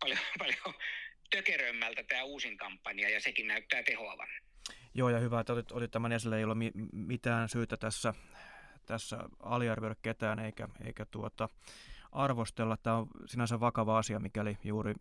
paljon, 0.00 0.18
paljon 0.38 0.74
tökerömmältä 1.30 2.02
tämä 2.02 2.22
uusin 2.22 2.56
kampanja 2.56 3.10
ja 3.10 3.20
sekin 3.20 3.46
näyttää 3.46 3.82
tehoavan. 3.82 4.28
Joo 4.94 5.10
ja 5.10 5.18
hyvä, 5.18 5.40
että 5.40 5.52
otit, 5.52 5.72
otit 5.72 5.90
tämän 5.90 6.12
esille. 6.12 6.38
Ei 6.38 6.44
ole 6.44 6.54
mi- 6.54 6.72
mitään 6.92 7.48
syytä 7.48 7.76
tässä, 7.76 8.14
tässä 8.86 9.18
aliarvioida 9.40 9.94
ketään 10.02 10.38
eikä, 10.38 10.68
eikä 10.86 11.04
tuota, 11.04 11.48
arvostella. 12.18 12.76
Tämä 12.76 12.96
on 12.96 13.06
sinänsä 13.26 13.60
vakava 13.60 13.98
asia, 13.98 14.18
mikäli 14.18 14.58
juuri 14.64 14.94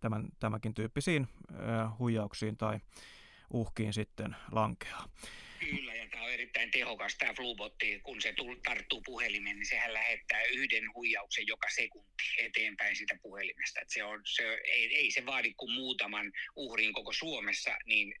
tämän, 0.00 0.28
tämäkin 0.40 0.74
tyyppisiin 0.74 1.28
äh, 1.50 1.98
huijauksiin 1.98 2.56
tai 2.56 2.78
uhkiin 3.50 3.92
sitten 3.92 4.36
lankeaa. 4.52 5.08
Kyllä, 5.60 5.94
ja 5.94 6.08
tämä 6.10 6.24
on 6.24 6.32
erittäin 6.32 6.70
tehokas 6.70 7.16
tämä 7.18 7.34
Flubotti. 7.34 8.00
Kun 8.02 8.20
se 8.20 8.34
tarttuu 8.64 9.02
puhelimeen, 9.04 9.56
niin 9.56 9.66
sehän 9.66 9.94
lähettää 9.94 10.42
yhden 10.42 10.94
huijauksen 10.94 11.46
joka 11.46 11.68
sekunti 11.74 12.24
eteenpäin 12.38 12.96
sitä 12.96 13.18
puhelimesta. 13.22 13.80
Et 13.80 13.90
se 13.90 14.04
on, 14.04 14.20
se, 14.24 14.42
ei, 14.64 14.96
ei 14.96 15.10
se 15.10 15.26
vaadi 15.26 15.54
kuin 15.54 15.72
muutaman 15.72 16.32
uhrin 16.56 16.92
koko 16.92 17.12
Suomessa, 17.12 17.70
niin 17.86 18.14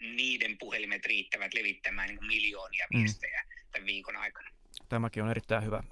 niiden 0.00 0.58
puhelimet 0.58 1.06
riittävät 1.06 1.54
levittämään 1.54 2.08
niin 2.08 2.26
miljoonia 2.26 2.86
mm. 2.94 2.98
viestejä 2.98 3.42
mm. 3.42 3.70
tämän 3.72 3.86
viikon 3.86 4.16
aikana. 4.16 4.50
Tämäkin 4.88 5.22
on 5.22 5.30
erittäin 5.30 5.64
hyvä 5.64 5.82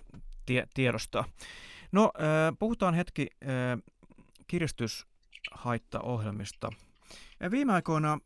tie- 0.47 0.67
tiedostaa. 0.75 1.25
No, 1.93 2.11
äh, 2.21 2.53
puhutaan 2.59 2.95
hetki 2.95 3.27
äh, 3.43 3.49
kiristyshaittaohjelmista. 4.47 6.71
Viime 7.51 7.73
aikoina 7.73 8.19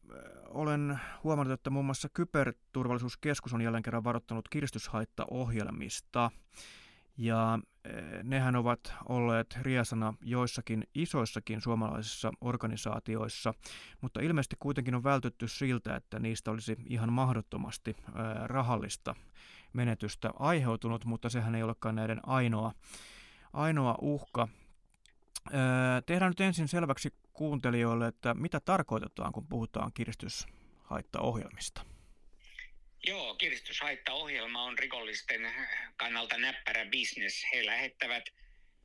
olen 0.49 1.01
huomannut, 1.25 1.55
että 1.55 1.70
muun 1.70 1.85
muassa 1.85 2.09
Kyberturvallisuuskeskus 2.14 3.55
on 3.55 3.61
jälleen 3.61 3.83
kerran 3.83 4.05
varoittanut 4.05 4.49
kiristyshaittaohjelmista. 4.49 6.31
Ja 7.16 7.59
nehän 8.23 8.57
ovat 8.57 8.94
olleet 9.09 9.59
riasana 9.62 10.14
joissakin 10.23 10.85
isoissakin 10.94 11.61
suomalaisissa 11.61 12.33
organisaatioissa, 12.40 13.55
mutta 14.01 14.20
ilmeisesti 14.20 14.57
kuitenkin 14.59 14.94
on 14.94 15.05
vältytty 15.05 15.49
siltä, 15.49 15.96
että 15.96 16.18
niistä 16.18 16.51
olisi 16.51 16.77
ihan 16.87 17.12
mahdottomasti 17.12 17.96
rahallista 18.44 19.14
menetystä 19.73 20.31
aiheutunut, 20.38 21.05
mutta 21.05 21.29
sehän 21.29 21.55
ei 21.55 21.62
olekaan 21.62 21.94
näiden 21.94 22.29
ainoa, 22.29 22.73
ainoa 23.52 23.94
uhka. 24.00 24.48
Tehdään 26.06 26.30
nyt 26.30 26.40
ensin 26.40 26.68
selväksi 26.68 27.14
kuuntelijoille, 27.32 28.06
että 28.06 28.34
mitä 28.34 28.60
tarkoitetaan, 28.60 29.32
kun 29.32 29.48
puhutaan 29.48 29.92
kiristyshaittaohjelmista. 29.92 31.84
Joo, 33.06 33.34
kiristyshaittaohjelma 33.34 34.62
on 34.62 34.78
rikollisten 34.78 35.54
kannalta 35.96 36.38
näppärä 36.38 36.86
bisnes. 36.86 37.46
He 37.54 37.66
lähettävät 37.66 38.24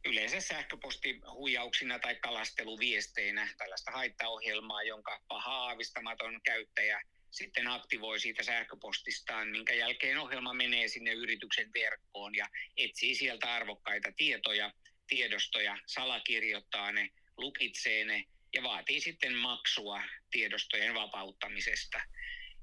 yleensä 0.05 0.41
sähköpostihuijauksina 0.41 1.99
tai 1.99 2.15
kalasteluviesteinä 2.15 3.49
tällaista 3.57 3.91
haittaohjelmaa, 3.91 4.83
jonka 4.83 5.21
paha 5.27 5.51
aavistamaton 5.51 6.41
käyttäjä 6.43 7.01
sitten 7.35 7.67
aktivoi 7.67 8.19
siitä 8.19 8.43
sähköpostistaan, 8.43 9.47
minkä 9.47 9.73
jälkeen 9.73 10.17
ohjelma 10.17 10.53
menee 10.53 10.87
sinne 10.87 11.11
yrityksen 11.11 11.73
verkkoon 11.73 12.35
ja 12.35 12.49
etsii 12.77 13.15
sieltä 13.15 13.53
arvokkaita 13.53 14.11
tietoja, 14.11 14.73
tiedostoja, 15.07 15.77
salakirjoittaa 15.85 16.91
ne, 16.91 17.09
lukitsee 17.37 18.05
ne 18.05 18.25
ja 18.53 18.63
vaatii 18.63 19.01
sitten 19.01 19.33
maksua 19.33 20.03
tiedostojen 20.31 20.93
vapauttamisesta. 20.93 22.01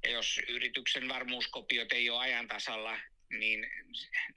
Ja 0.02 0.11
jos 0.11 0.40
yrityksen 0.48 1.08
varmuuskopiot 1.08 1.92
ei 1.92 2.11
ole 2.11 2.20
ajan 2.20 2.48
tasalla, 2.48 3.00
niin, 3.30 3.66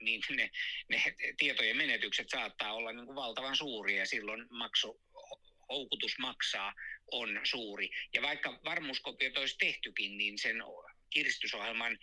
niin 0.00 0.22
ne, 0.30 0.50
ne 0.88 1.02
tietojen 1.38 1.76
menetykset 1.76 2.30
saattaa 2.30 2.72
olla 2.72 2.92
niin 2.92 3.06
kuin 3.06 3.16
valtavan 3.16 3.56
suuria. 3.56 4.06
Silloin 4.06 4.46
maksu, 4.50 5.00
houkutus 5.68 6.18
maksaa 6.18 6.74
on 7.12 7.40
suuri. 7.44 7.90
Ja 8.14 8.22
vaikka 8.22 8.60
varmuuskopiot 8.64 9.36
olisi 9.36 9.58
tehtykin, 9.58 10.18
niin 10.18 10.38
sen 10.38 10.56
kiristysohjelman 11.10 11.98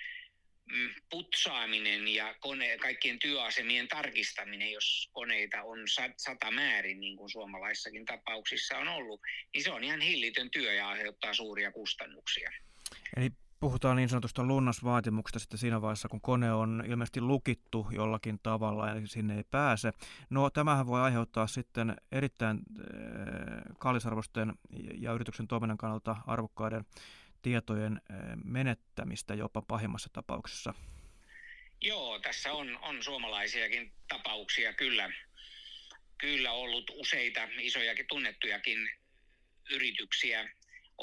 mm, 0.72 0.90
putsaaminen 1.10 2.08
ja 2.08 2.36
kone, 2.40 2.78
kaikkien 2.78 3.20
työasemien 3.20 3.88
tarkistaminen, 3.88 4.72
jos 4.72 5.10
koneita 5.12 5.64
on 5.64 5.80
sata 6.18 6.52
määrin, 6.52 7.00
niin 7.00 7.18
kuin 7.18 7.30
suomalaissakin 7.30 8.06
tapauksissa 8.06 8.78
on 8.78 8.88
ollut, 8.88 9.22
niin 9.54 9.64
se 9.64 9.72
on 9.72 9.84
ihan 9.84 10.02
hillitön 10.02 10.52
työ 10.52 10.74
ja 10.74 10.90
aiheuttaa 10.90 11.34
suuria 11.34 11.72
kustannuksia. 11.72 12.52
Eli 13.18 13.30
puhutaan 13.64 13.98
niin 13.98 14.10
sanotusta 14.10 14.44
lunnasvaatimuksesta 14.44 15.40
sitten 15.40 15.58
siinä 15.58 15.82
vaiheessa, 15.82 16.10
kun 16.10 16.22
kone 16.22 16.54
on 16.54 16.84
ilmeisesti 16.88 17.22
lukittu 17.22 17.88
jollakin 17.92 18.40
tavalla 18.44 18.88
ja 18.88 19.08
sinne 19.08 19.38
ei 19.38 19.44
pääse. 19.44 19.92
No 20.30 20.50
tämähän 20.50 20.88
voi 20.88 21.02
aiheuttaa 21.02 21.48
sitten 21.48 21.96
erittäin 22.12 22.58
äh, 22.58 23.62
kallisarvoisten 23.80 24.54
ja 24.94 25.14
yrityksen 25.14 25.48
toiminnan 25.48 25.78
kannalta 25.78 26.16
arvokkaiden 26.28 26.86
tietojen 27.42 28.02
äh, 28.12 28.18
menettämistä 28.44 29.34
jopa 29.34 29.62
pahimmassa 29.62 30.10
tapauksessa. 30.14 30.74
Joo, 31.82 32.20
tässä 32.20 32.54
on, 32.54 32.80
on 32.82 33.04
suomalaisiakin 33.04 33.92
tapauksia 34.08 34.74
kyllä, 34.74 35.10
kyllä 36.18 36.52
ollut 36.52 36.92
useita 36.96 37.48
isojakin 37.60 38.06
tunnettujakin 38.08 38.90
yrityksiä, 39.72 40.50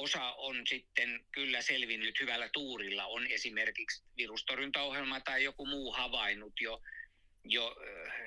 Osa 0.00 0.32
on 0.32 0.66
sitten 0.66 1.24
kyllä 1.32 1.62
selvinnyt 1.62 2.20
hyvällä 2.20 2.48
tuurilla. 2.52 3.06
On 3.06 3.26
esimerkiksi 3.26 4.02
virustorjuntaohjelma 4.16 5.20
tai 5.20 5.44
joku 5.44 5.66
muu 5.66 5.92
havainnut 5.92 6.60
jo, 6.60 6.82
jo 7.44 7.76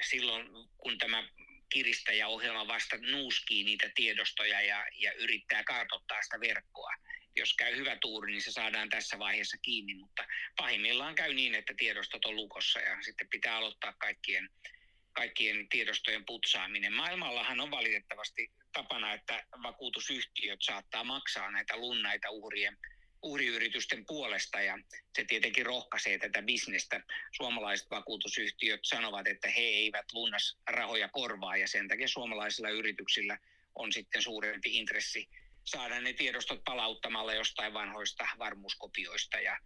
silloin, 0.01 0.49
kun 0.77 0.97
tämä 0.97 1.27
kiristäjäohjelma 1.69 2.67
vasta 2.67 2.97
nuuskii 2.97 3.63
niitä 3.63 3.91
tiedostoja 3.95 4.61
ja, 4.61 4.85
ja 4.95 5.13
yrittää 5.13 5.63
kartoittaa 5.63 6.21
sitä 6.21 6.39
verkkoa. 6.39 6.93
Jos 7.35 7.55
käy 7.55 7.75
hyvä 7.75 7.97
tuuri, 8.01 8.31
niin 8.31 8.41
se 8.41 8.51
saadaan 8.51 8.89
tässä 8.89 9.19
vaiheessa 9.19 9.57
kiinni, 9.57 9.95
mutta 9.95 10.27
pahimmillaan 10.57 11.15
käy 11.15 11.33
niin, 11.33 11.55
että 11.55 11.73
tiedostot 11.77 12.25
on 12.25 12.35
lukossa 12.35 12.79
ja 12.79 13.01
sitten 13.01 13.27
pitää 13.29 13.55
aloittaa 13.55 13.93
kaikkien, 13.93 14.49
kaikkien 15.13 15.69
tiedostojen 15.69 16.25
putsaaminen. 16.25 16.93
Maailmallahan 16.93 17.59
on 17.59 17.71
valitettavasti 17.71 18.51
tapana, 18.73 19.13
että 19.13 19.43
vakuutusyhtiöt 19.63 20.61
saattaa 20.61 21.03
maksaa 21.03 21.51
näitä 21.51 21.77
lunnaita 21.77 22.29
uhrien 22.29 22.77
uhriyritysten 23.23 24.05
puolesta 24.05 24.61
ja 24.61 24.79
se 25.15 25.25
tietenkin 25.25 25.65
rohkaisee 25.65 26.17
tätä 26.17 26.41
bisnestä. 26.41 27.01
Suomalaiset 27.31 27.89
vakuutusyhtiöt 27.91 28.79
sanovat, 28.83 29.27
että 29.27 29.49
he 29.49 29.61
eivät 29.61 30.05
lunnas 30.13 30.57
rahoja 30.67 31.09
korvaa 31.09 31.57
ja 31.57 31.67
sen 31.67 31.87
takia 31.87 32.07
suomalaisilla 32.07 32.69
yrityksillä 32.69 33.37
on 33.75 33.93
sitten 33.93 34.21
suurempi 34.21 34.77
intressi 34.77 35.29
saada 35.63 36.01
ne 36.01 36.13
tiedostot 36.13 36.63
palauttamalla 36.63 37.33
jostain 37.33 37.73
vanhoista 37.73 38.27
varmuuskopioista 38.37 39.39
ja 39.39 39.57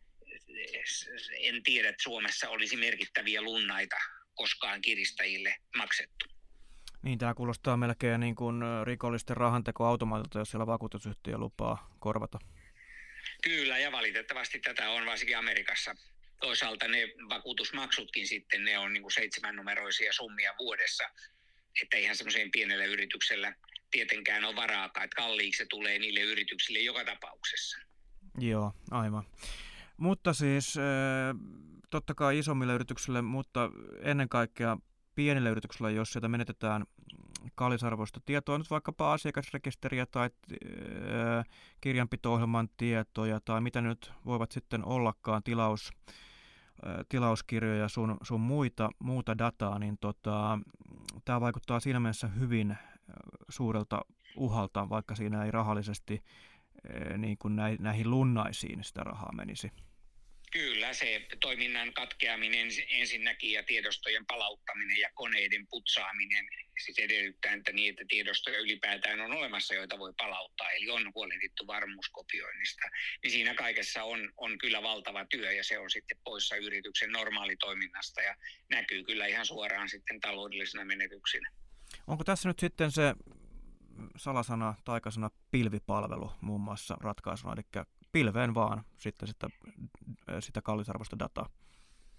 en 1.39 1.63
tiedä, 1.63 1.89
että 1.89 2.03
Suomessa 2.03 2.49
olisi 2.49 2.77
merkittäviä 2.77 3.41
lunnaita 3.41 3.95
koskaan 4.37 4.81
kiristäjille 4.81 5.55
maksettu. 5.77 6.25
Niin, 7.01 7.19
tämä 7.19 7.33
kuulostaa 7.33 7.77
melkein 7.77 8.19
niin 8.19 8.35
kuin 8.35 8.61
rikollisten 8.83 9.37
rahantekoautomaatilta, 9.37 10.39
jos 10.39 10.51
siellä 10.51 10.67
vakuutusyhtiö 10.67 11.37
lupaa 11.37 11.95
korvata. 11.99 12.39
Kyllä, 13.43 13.77
ja 13.77 13.91
valitettavasti 13.91 14.59
tätä 14.59 14.89
on 14.89 15.05
varsinkin 15.05 15.37
Amerikassa. 15.37 15.95
Toisaalta 16.39 16.87
ne 16.87 16.97
vakuutusmaksutkin 17.29 18.27
sitten, 18.27 18.63
ne 18.63 18.77
on 18.77 18.93
niin 18.93 19.01
kuin 19.01 19.11
seitsemännumeroisia 19.11 20.13
summia 20.13 20.53
vuodessa, 20.59 21.03
että 21.81 21.97
ihan 21.97 22.15
semmoiseen 22.15 22.51
pienellä 22.51 22.85
yrityksellä 22.85 23.55
tietenkään 23.91 24.45
ole 24.45 24.55
varaakaan, 24.55 25.03
että 25.03 25.15
kalliiksi 25.15 25.57
se 25.57 25.65
tulee 25.69 25.99
niille 25.99 26.19
yrityksille 26.19 26.79
joka 26.79 27.05
tapauksessa. 27.05 27.77
Joo, 28.39 28.73
aivan. 28.91 29.23
Mutta 29.97 30.33
siis 30.33 30.75
totta 31.89 32.15
kai 32.15 32.39
isommille 32.39 32.73
yrityksille, 32.73 33.21
mutta 33.21 33.69
ennen 34.01 34.29
kaikkea 34.29 34.77
pienillä 35.15 35.49
yrityksillä, 35.49 35.89
jos 35.89 36.11
sieltä 36.11 36.27
menetetään 36.27 36.85
kallisarvoista 37.55 38.19
tietoa, 38.25 38.57
nyt 38.57 38.71
vaikkapa 38.71 39.13
asiakasrekisteriä 39.13 40.05
tai 40.05 40.29
äh, 40.53 41.45
kirjanpito-ohjelman 41.81 42.69
tietoja 42.77 43.39
tai 43.45 43.61
mitä 43.61 43.81
nyt 43.81 44.11
voivat 44.25 44.51
sitten 44.51 44.85
ollakaan 44.85 45.43
tilaus, 45.43 45.89
äh, 46.87 46.95
tilauskirjoja 47.09 47.87
sun, 47.87 48.17
sun 48.23 48.41
muita, 48.41 48.89
muuta 48.99 49.37
dataa, 49.37 49.79
niin 49.79 49.97
tota, 50.01 50.59
tämä 51.25 51.41
vaikuttaa 51.41 51.79
siinä 51.79 51.99
mielessä 51.99 52.27
hyvin 52.27 52.71
äh, 52.71 52.77
suurelta 53.49 54.01
uhalta, 54.35 54.89
vaikka 54.89 55.15
siinä 55.15 55.43
ei 55.43 55.51
rahallisesti 55.51 56.23
niin 57.17 57.37
kuin 57.37 57.55
näihin 57.79 58.09
lunnaisiin 58.11 58.83
sitä 58.83 59.03
rahaa 59.03 59.31
menisi. 59.33 59.71
Kyllä, 60.51 60.93
se 60.93 61.27
toiminnan 61.41 61.93
katkeaminen 61.93 62.67
ensinnäkin 62.89 63.51
ja 63.51 63.63
tiedostojen 63.63 64.25
palauttaminen 64.25 64.97
ja 64.97 65.09
koneiden 65.13 65.67
putsaaminen 65.67 66.47
siis 66.85 66.99
edellyttää, 66.99 67.53
että 67.53 67.71
niitä 67.71 68.03
tiedostoja 68.07 68.59
ylipäätään 68.59 69.21
on 69.21 69.31
olemassa, 69.31 69.73
joita 69.73 69.99
voi 69.99 70.13
palauttaa, 70.17 70.71
eli 70.71 70.89
on 70.89 71.11
huolehdittu 71.15 71.67
varmuuskopioinnista. 71.67 72.89
Niin 73.23 73.31
siinä 73.31 73.53
kaikessa 73.53 74.03
on, 74.03 74.33
on 74.37 74.57
kyllä 74.57 74.83
valtava 74.83 75.25
työ 75.25 75.51
ja 75.51 75.63
se 75.63 75.79
on 75.79 75.89
sitten 75.89 76.17
poissa 76.23 76.55
yrityksen 76.55 77.11
normaalitoiminnasta 77.11 78.21
ja 78.21 78.35
näkyy 78.69 79.03
kyllä 79.03 79.25
ihan 79.25 79.45
suoraan 79.45 79.89
sitten 79.89 80.19
taloudellisena 80.21 80.85
menetyksinä. 80.85 81.51
Onko 82.07 82.23
tässä 82.23 82.49
nyt 82.49 82.59
sitten 82.59 82.91
se 82.91 83.15
salasana, 84.17 84.75
taikasana 84.85 85.29
pilvipalvelu 85.51 86.31
muun 86.41 86.61
muassa 86.61 86.97
ratkaisuna, 87.01 87.53
eli 87.53 87.85
pilveen 88.11 88.53
vaan 88.53 88.83
sitten 88.97 89.27
sitä, 89.27 89.49
sitä 90.39 90.61
kallisarvoista 90.61 91.19
dataa. 91.19 91.49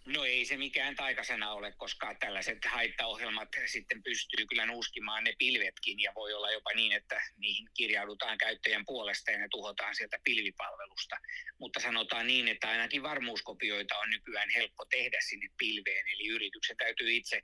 No 0.07 0.25
ei 0.25 0.45
se 0.45 0.57
mikään 0.57 0.97
taikasena 0.97 1.53
ole, 1.53 1.73
koska 1.73 2.15
tällaiset 2.15 2.65
haittaohjelmat 2.65 3.49
sitten 3.67 4.03
pystyy 4.03 4.47
kyllä 4.47 4.67
nuuskimaan 4.67 5.25
ne 5.25 5.33
pilvetkin 5.39 6.01
ja 6.01 6.13
voi 6.15 6.33
olla 6.33 6.51
jopa 6.51 6.71
niin, 6.75 6.93
että 6.93 7.21
niihin 7.37 7.69
kirjaudutaan 7.75 8.39
käyttäjän 8.39 8.85
puolesta 8.87 9.31
ja 9.31 9.39
ne 9.39 9.49
tuhotaan 9.51 9.95
sieltä 9.95 10.19
pilvipalvelusta. 10.25 11.17
Mutta 11.59 11.81
sanotaan 11.81 12.27
niin, 12.27 12.49
että 12.49 12.69
ainakin 12.69 13.03
varmuuskopioita 13.03 13.99
on 13.99 14.11
nykyään 14.11 14.51
helppo 14.57 14.85
tehdä 14.85 15.19
sinne 15.21 15.49
pilveen, 15.59 16.09
eli 16.09 16.29
yrityksen 16.29 16.77
täytyy 16.77 17.13
itse 17.13 17.43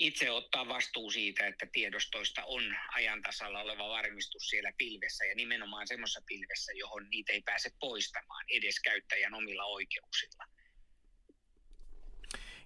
itse 0.00 0.30
ottaa 0.30 0.68
vastuu 0.68 1.10
siitä, 1.10 1.46
että 1.46 1.66
tiedostoista 1.72 2.44
on 2.44 2.76
ajan 2.94 3.22
tasalla 3.22 3.60
oleva 3.60 3.88
varmistus 3.88 4.48
siellä 4.48 4.72
pilvessä 4.78 5.24
ja 5.24 5.34
nimenomaan 5.34 5.86
semmoisessa 5.86 6.22
pilvessä, 6.26 6.72
johon 6.72 7.10
niitä 7.10 7.32
ei 7.32 7.42
pääse 7.42 7.70
poistamaan 7.80 8.44
edes 8.48 8.80
käyttäjän 8.80 9.34
omilla 9.34 9.64
oikeuksilla. 9.64 10.44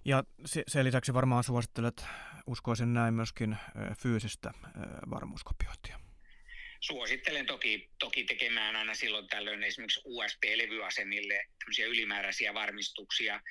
Ja 0.05 0.23
sen 0.67 0.85
lisäksi 0.85 1.13
varmaan 1.13 1.43
suosittelet, 1.43 2.05
uskoisin 2.47 2.93
näin, 2.93 3.13
myöskin 3.13 3.57
fyysistä 4.01 4.51
varmuuskopiointia. 5.09 5.99
Suosittelen 6.79 7.45
toki, 7.45 7.89
toki 7.99 8.23
tekemään 8.23 8.75
aina 8.75 8.93
silloin 8.93 9.27
tällöin 9.27 9.63
esimerkiksi 9.63 10.01
USB-levyasemille 10.05 11.45
ylimääräisiä 11.87 12.53
varmistuksia. 12.53 13.41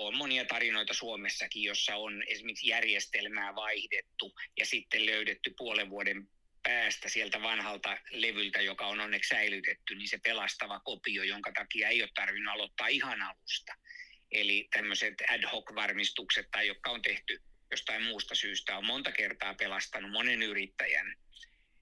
On 0.00 0.16
monia 0.16 0.44
tarinoita 0.44 0.94
Suomessakin, 0.94 1.62
jossa 1.62 1.96
on 1.96 2.22
esimerkiksi 2.26 2.68
järjestelmää 2.68 3.54
vaihdettu 3.54 4.34
ja 4.58 4.66
sitten 4.66 5.06
löydetty 5.06 5.54
puolen 5.58 5.90
vuoden 5.90 6.28
päästä 6.62 7.08
sieltä 7.08 7.42
vanhalta 7.42 7.98
levyltä, 8.10 8.60
joka 8.60 8.86
on 8.86 9.00
onneksi 9.00 9.28
säilytetty, 9.28 9.94
niin 9.94 10.08
se 10.08 10.18
pelastava 10.18 10.80
kopio, 10.80 11.22
jonka 11.22 11.52
takia 11.52 11.88
ei 11.88 12.02
ole 12.02 12.10
tarvinnut 12.14 12.54
aloittaa 12.54 12.86
ihan 12.86 13.22
alusta. 13.22 13.74
Eli 14.32 14.68
tämmöiset 14.70 15.14
ad 15.28 15.42
hoc-varmistukset, 15.52 16.50
tai 16.50 16.66
jotka 16.66 16.90
on 16.90 17.02
tehty 17.02 17.42
jostain 17.70 18.02
muusta 18.02 18.34
syystä, 18.34 18.78
on 18.78 18.86
monta 18.86 19.12
kertaa 19.12 19.54
pelastanut 19.54 20.10
monen 20.10 20.42
yrittäjän, 20.42 21.16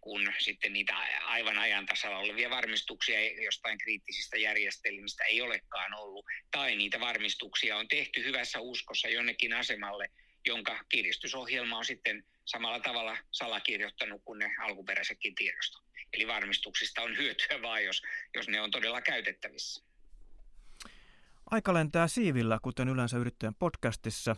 kun 0.06 0.32
sitten 0.38 0.72
niitä 0.72 0.96
aivan 1.24 1.58
ajan 1.58 1.86
tasalla 1.86 2.18
olevia 2.18 2.50
varmistuksia 2.50 3.42
jostain 3.44 3.78
kriittisistä 3.78 4.36
järjestelmistä 4.36 5.24
ei 5.24 5.42
olekaan 5.42 5.94
ollut. 5.94 6.24
Tai 6.50 6.76
niitä 6.76 7.00
varmistuksia 7.00 7.76
on 7.76 7.88
tehty 7.88 8.24
hyvässä 8.24 8.60
uskossa 8.60 9.08
jonnekin 9.08 9.52
asemalle, 9.52 10.10
jonka 10.46 10.84
kiristysohjelma 10.88 11.78
on 11.78 11.84
sitten 11.84 12.24
samalla 12.44 12.80
tavalla 12.80 13.16
salakirjoittanut 13.30 14.22
kuin 14.24 14.38
ne 14.38 14.54
alkuperäisetkin 14.60 15.34
tiedostot. 15.34 15.82
Eli 16.12 16.26
varmistuksista 16.26 17.02
on 17.02 17.16
hyötyä 17.16 17.62
vain, 17.62 17.84
jos, 17.84 18.02
jos 18.34 18.48
ne 18.48 18.60
on 18.60 18.70
todella 18.70 19.00
käytettävissä. 19.00 19.84
Aika 21.50 21.74
lentää 21.74 22.08
siivillä, 22.08 22.58
kuten 22.62 22.88
yleensä 22.88 23.16
yrittäjän 23.16 23.54
podcastissa. 23.54 24.36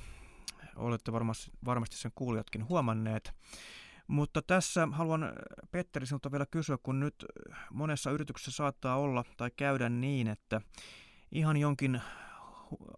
Olette 0.77 1.13
varmasti, 1.13 1.51
varmasti 1.65 1.97
sen 1.97 2.13
kuulijatkin 2.15 2.69
huomanneet. 2.69 3.33
Mutta 4.09 4.43
tässä 4.43 4.89
haluan 4.93 5.33
Petteri 5.71 6.07
sinulta 6.07 6.33
vielä 6.33 6.47
kysyä, 6.47 6.79
kun 6.83 7.01
nyt 7.01 7.25
monessa 7.73 8.11
yrityksessä 8.11 8.51
saattaa 8.51 8.97
olla 8.97 9.25
tai 9.37 9.51
käydä 9.57 9.89
niin, 9.89 10.29
että 10.29 10.61
ihan 11.33 11.57
jonkin 11.57 12.03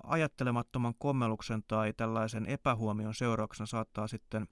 ajattelemattoman 0.02 0.94
kommelluksen 0.98 1.62
tai 1.68 1.92
tällaisen 1.92 2.46
epähuomion 2.46 3.14
seurauksena 3.14 3.66
saattaa 3.66 4.08
sitten 4.08 4.48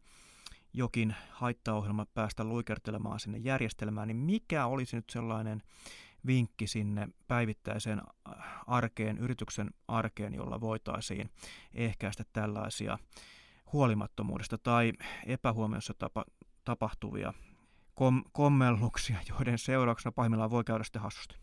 jokin 0.72 1.14
haittaohjelma 1.30 2.06
päästä 2.14 2.44
luikertelemaan 2.44 3.20
sinne 3.20 3.38
järjestelmään, 3.38 4.08
niin 4.08 4.16
mikä 4.16 4.66
olisi 4.66 4.96
nyt 4.96 5.10
sellainen 5.10 5.62
vinkki 6.26 6.66
sinne 6.66 7.08
päivittäiseen 7.28 8.02
arkeen, 8.66 9.18
yrityksen 9.18 9.70
arkeen, 9.88 10.34
jolla 10.34 10.60
voitaisiin 10.60 11.30
ehkäistä 11.74 12.24
tällaisia 12.32 12.98
huolimattomuudesta 13.72 14.58
tai 14.58 14.92
epähuomiossa 15.26 15.94
tapa, 15.98 16.24
tapahtuvia 16.68 17.32
kom- 17.94 18.24
kommelluksia, 18.32 19.16
joiden 19.28 19.58
seurauksena 19.58 20.12
pahimmillaan 20.12 20.50
voi 20.50 20.64
käydä 20.64 20.84
sitten 20.84 21.02
hassusti? 21.02 21.34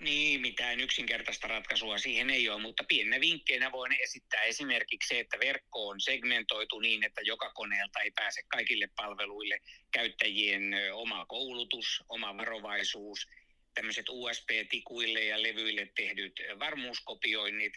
Niin, 0.00 0.40
mitään 0.40 0.80
yksinkertaista 0.80 1.48
ratkaisua 1.48 1.98
siihen 1.98 2.30
ei 2.30 2.48
ole, 2.48 2.62
mutta 2.62 2.84
pienenä 2.88 3.20
vinkkeinä 3.20 3.72
voin 3.72 3.92
esittää 4.02 4.42
esimerkiksi 4.42 5.08
se, 5.08 5.20
että 5.20 5.36
verkko 5.40 5.88
on 5.88 6.00
segmentoitu 6.00 6.80
niin, 6.80 7.04
että 7.04 7.20
joka 7.20 7.50
koneelta 7.50 8.00
ei 8.00 8.10
pääse 8.10 8.42
kaikille 8.48 8.88
palveluille 8.96 9.60
käyttäjien 9.92 10.74
oma 10.92 11.26
koulutus, 11.26 12.04
oma 12.08 12.36
varovaisuus, 12.36 13.28
tämmöiset 13.74 14.06
USB-tikuille 14.08 15.24
ja 15.24 15.42
levyille 15.42 15.92
tehdyt 15.96 16.40
varmuuskopioinnit 16.58 17.72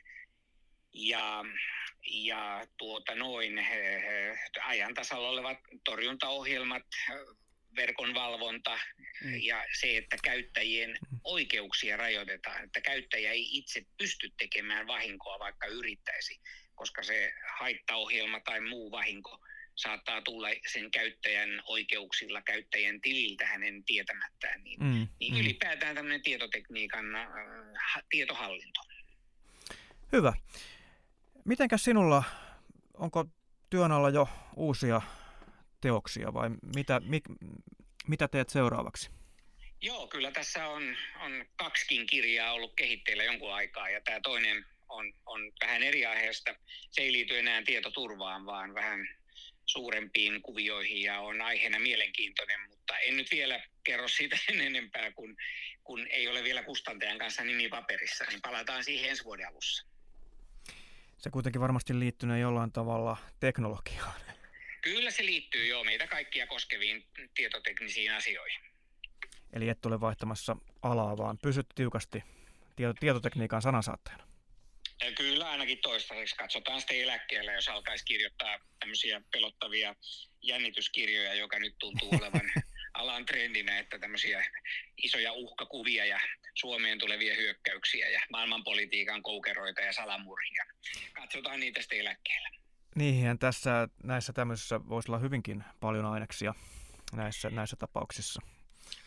ja, 0.93 1.45
ja 2.05 2.67
tuota 2.77 3.15
noin 3.15 3.65
ajan 4.63 4.93
tasalla 4.93 5.29
olevat 5.29 5.57
torjuntaohjelmat, 5.85 6.83
verkon 7.75 8.13
valvonta 8.13 8.79
mm. 9.23 9.41
ja 9.41 9.65
se, 9.79 9.97
että 9.97 10.17
käyttäjien 10.23 10.89
mm. 10.89 11.19
oikeuksia 11.23 11.97
rajoitetaan, 11.97 12.63
että 12.63 12.81
käyttäjä 12.81 13.31
ei 13.31 13.57
itse 13.57 13.85
pysty 13.97 14.33
tekemään 14.37 14.87
vahinkoa, 14.87 15.39
vaikka 15.39 15.67
yrittäisi, 15.67 16.39
koska 16.75 17.03
se 17.03 17.33
haittaohjelma 17.59 18.39
tai 18.39 18.61
muu 18.61 18.91
vahinko 18.91 19.39
saattaa 19.75 20.21
tulla 20.21 20.47
sen 20.67 20.91
käyttäjän 20.91 21.61
oikeuksilla 21.65 22.41
käyttäjän 22.41 23.01
tililtä 23.01 23.47
hänen 23.47 23.83
tietämättään, 23.83 24.63
niin, 24.63 24.83
mm, 24.83 25.07
niin 25.19 25.33
mm. 25.33 25.39
ylipäätään 25.39 25.95
tämmöinen 25.95 26.21
tietotekniikan 26.21 27.15
äh, 27.15 28.03
tietohallinto. 28.09 28.81
Hyvä. 30.11 30.33
Mitenkäs 31.45 31.83
sinulla, 31.83 32.23
onko 32.93 33.25
työn 33.69 33.91
alla 33.91 34.09
jo 34.09 34.29
uusia 34.55 35.01
teoksia 35.81 36.33
vai 36.33 36.49
mitä, 36.75 36.99
mi, 36.99 37.21
mitä 38.07 38.27
teet 38.27 38.49
seuraavaksi? 38.49 39.09
Joo, 39.81 40.07
kyllä 40.07 40.31
tässä 40.31 40.67
on, 40.67 40.95
on 41.19 41.45
kaksikin 41.55 42.07
kirjaa 42.07 42.53
ollut 42.53 42.73
kehitteillä 42.75 43.23
jonkun 43.23 43.53
aikaa 43.53 43.89
ja 43.89 44.01
tämä 44.01 44.19
toinen 44.19 44.65
on, 44.89 45.13
on 45.25 45.51
vähän 45.61 45.83
eri 45.83 46.05
aiheesta. 46.05 46.55
Se 46.91 47.01
ei 47.01 47.11
liity 47.11 47.39
enää 47.39 47.63
tietoturvaan, 47.65 48.45
vaan 48.45 48.73
vähän 48.73 49.07
suurempiin 49.65 50.41
kuvioihin 50.41 51.01
ja 51.01 51.19
on 51.19 51.41
aiheena 51.41 51.79
mielenkiintoinen, 51.79 52.59
mutta 52.69 52.97
en 52.97 53.17
nyt 53.17 53.31
vielä 53.31 53.63
kerro 53.83 54.07
siitä 54.07 54.37
sen 54.45 54.61
enempää, 54.61 55.11
kun, 55.11 55.35
kun 55.83 56.07
ei 56.09 56.27
ole 56.27 56.43
vielä 56.43 56.63
kustantajan 56.63 57.17
kanssa 57.17 57.43
nimi 57.43 57.69
paperissa, 57.69 58.25
niin 58.29 58.41
palataan 58.41 58.83
siihen 58.83 59.09
ensi 59.09 59.23
vuoden 59.23 59.47
alussa. 59.47 59.92
Se 61.23 61.29
kuitenkin 61.29 61.61
varmasti 61.61 61.99
liittyy 61.99 62.37
jollain 62.37 62.71
tavalla 62.71 63.17
teknologiaan. 63.39 64.21
Kyllä 64.81 65.11
se 65.11 65.25
liittyy 65.25 65.65
jo 65.65 65.83
meitä 65.83 66.07
kaikkia 66.07 66.47
koskeviin 66.47 67.05
tietoteknisiin 67.35 68.13
asioihin. 68.13 68.61
Eli 69.53 69.69
et 69.69 69.85
ole 69.85 70.01
vaihtamassa 70.01 70.55
alaa, 70.81 71.17
vaan 71.17 71.37
pysyt 71.37 71.67
tiukasti 71.75 72.23
tieto- 72.75 72.99
tietotekniikan 72.99 73.61
sanansaattajana. 73.61 74.23
Kyllä 75.15 75.51
ainakin 75.51 75.77
toistaiseksi. 75.81 76.35
Katsotaan 76.35 76.79
sitten 76.81 77.01
eläkkeellä, 77.01 77.53
jos 77.53 77.69
alkaisi 77.69 78.05
kirjoittaa 78.05 78.59
tämmöisiä 78.79 79.21
pelottavia 79.31 79.95
jännityskirjoja, 80.41 81.33
joka 81.33 81.59
nyt 81.59 81.75
tuntuu 81.79 82.09
olevan 82.21 82.51
alan 82.93 83.25
trendinä, 83.25 83.79
että 83.79 83.99
tämmöisiä 83.99 84.45
isoja 84.97 85.33
uhkakuvia 85.33 86.05
ja 86.05 86.19
Suomeen 86.53 86.99
tulevia 86.99 87.35
hyökkäyksiä 87.35 88.09
ja 88.09 88.19
maailmanpolitiikan 88.29 89.23
koukeroita 89.23 89.81
ja 89.81 89.93
salamurhia. 89.93 90.65
Katsotaan 91.13 91.59
niitä 91.59 91.81
sitten 91.81 91.99
eläkkeellä. 91.99 92.49
Niihin 92.95 93.39
tässä 93.39 93.87
näissä 94.03 94.33
tämmöisissä 94.33 94.79
voisi 94.89 95.11
olla 95.11 95.19
hyvinkin 95.19 95.63
paljon 95.79 96.05
aineksia 96.05 96.53
näissä, 97.13 97.49
näissä 97.49 97.75
tapauksissa. 97.75 98.41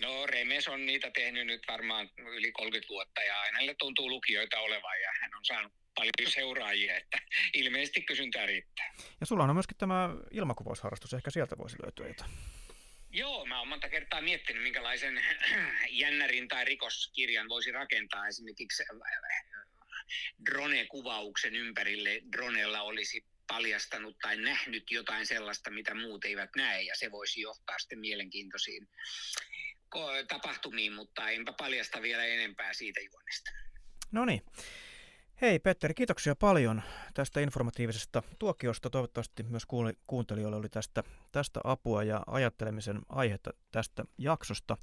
No 0.01 0.27
Remes 0.27 0.69
on 0.69 0.87
niitä 0.87 1.11
tehnyt 1.11 1.47
nyt 1.47 1.63
varmaan 1.69 2.11
yli 2.17 2.53
30 2.53 2.89
vuotta 2.89 3.23
ja 3.23 3.35
hänelle 3.35 3.75
tuntuu 3.75 4.11
lukijoita 4.11 4.59
olevan 4.59 5.01
ja 5.01 5.11
hän 5.21 5.35
on 5.35 5.45
saanut 5.45 5.73
paljon 5.95 6.33
seuraajia, 6.33 6.97
että 6.97 7.19
ilmeisesti 7.53 8.01
kysyntää 8.01 8.47
riittää. 8.47 8.93
Ja 9.21 9.27
sulla 9.27 9.45
on 9.45 9.55
myöskin 9.55 9.77
tämä 9.77 10.11
ilmakuvausharrastus, 10.31 11.15
ehkä 11.15 11.31
sieltä 11.31 11.59
voisi 11.59 11.77
löytyä 11.83 12.07
jotain. 12.07 12.31
Joo, 13.17 13.47
mä 13.47 13.59
oon 13.59 13.69
monta 13.69 13.89
kertaa 13.89 14.21
miettinyt, 14.21 14.63
minkälaisen 14.63 15.21
jännärin 15.91 16.49
tai 16.49 16.65
rikoskirjan 16.65 17.49
voisi 17.49 17.73
rakentaa 17.73 18.27
esimerkiksi 18.29 18.83
drone-kuvauksen 20.51 21.57
ympärille. 21.57 22.21
Dronella 22.33 22.83
olisi 22.83 23.25
paljastanut 23.47 24.19
tai 24.19 24.37
nähnyt 24.37 24.91
jotain 24.91 25.27
sellaista, 25.27 25.71
mitä 25.71 25.95
muut 25.95 26.25
eivät 26.25 26.51
näe, 26.57 26.83
ja 26.83 26.95
se 26.97 27.11
voisi 27.11 27.41
johtaa 27.41 27.79
sitten 27.79 27.99
mielenkiintoisiin 27.99 28.89
tapahtumiin, 30.29 30.93
mutta 30.93 31.31
enpä 31.31 31.53
paljasta 31.53 32.03
vielä 32.03 32.25
enempää 32.25 32.73
siitä 32.73 33.01
juonesta. 33.01 33.51
No 34.13 34.25
niin. 34.25 34.43
Hei 35.41 35.59
Petteri, 35.59 35.95
kiitoksia 35.95 36.37
paljon 36.37 36.83
tästä 37.15 37.41
informatiivisesta 37.41 38.23
tuokiosta. 38.39 38.91
Toivottavasti 38.91 39.43
myös 39.43 39.67
kuuntelijoille 40.07 40.57
oli 40.57 40.69
tästä, 40.69 41.03
tästä 41.33 41.61
apua 41.65 42.03
ja 42.03 42.23
ajattelemisen 42.27 43.01
aihetta 43.09 43.51
tästä 43.73 44.05
jaksosta. 44.19 44.77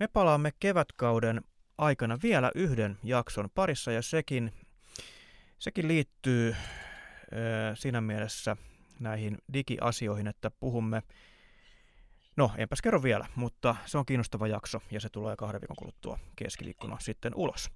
Me 0.00 0.08
palaamme 0.08 0.50
kevätkauden 0.60 1.42
aikana 1.78 2.18
vielä 2.22 2.50
yhden 2.54 2.98
jakson 3.02 3.48
parissa 3.54 3.92
ja 3.92 4.02
sekin, 4.02 4.52
sekin 5.58 5.88
liittyy 5.88 6.56
siinä 7.74 8.00
mielessä 8.00 8.56
näihin 9.00 9.38
digiasioihin, 9.52 10.26
että 10.26 10.50
puhumme, 10.50 11.02
no 12.36 12.50
enpäs 12.56 12.82
kerro 12.82 13.02
vielä, 13.02 13.26
mutta 13.36 13.76
se 13.86 13.98
on 13.98 14.06
kiinnostava 14.06 14.46
jakso 14.46 14.82
ja 14.90 15.00
se 15.00 15.08
tulee 15.08 15.36
kahden 15.36 15.60
viikon 15.60 15.76
kuluttua 15.76 16.18
keskiviikkona 16.36 16.96
sitten 17.00 17.32
ulos. 17.34 17.70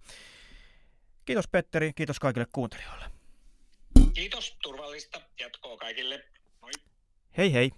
Kiitos 1.27 1.49
Petteri, 1.49 1.93
kiitos 1.93 2.18
kaikille 2.18 2.47
kuuntelijoille. 2.53 3.05
Kiitos, 4.14 4.57
turvallista 4.62 5.20
jatkoa 5.41 5.77
kaikille. 5.77 6.24
Moi. 6.61 6.70
Hei 7.37 7.53
hei! 7.53 7.70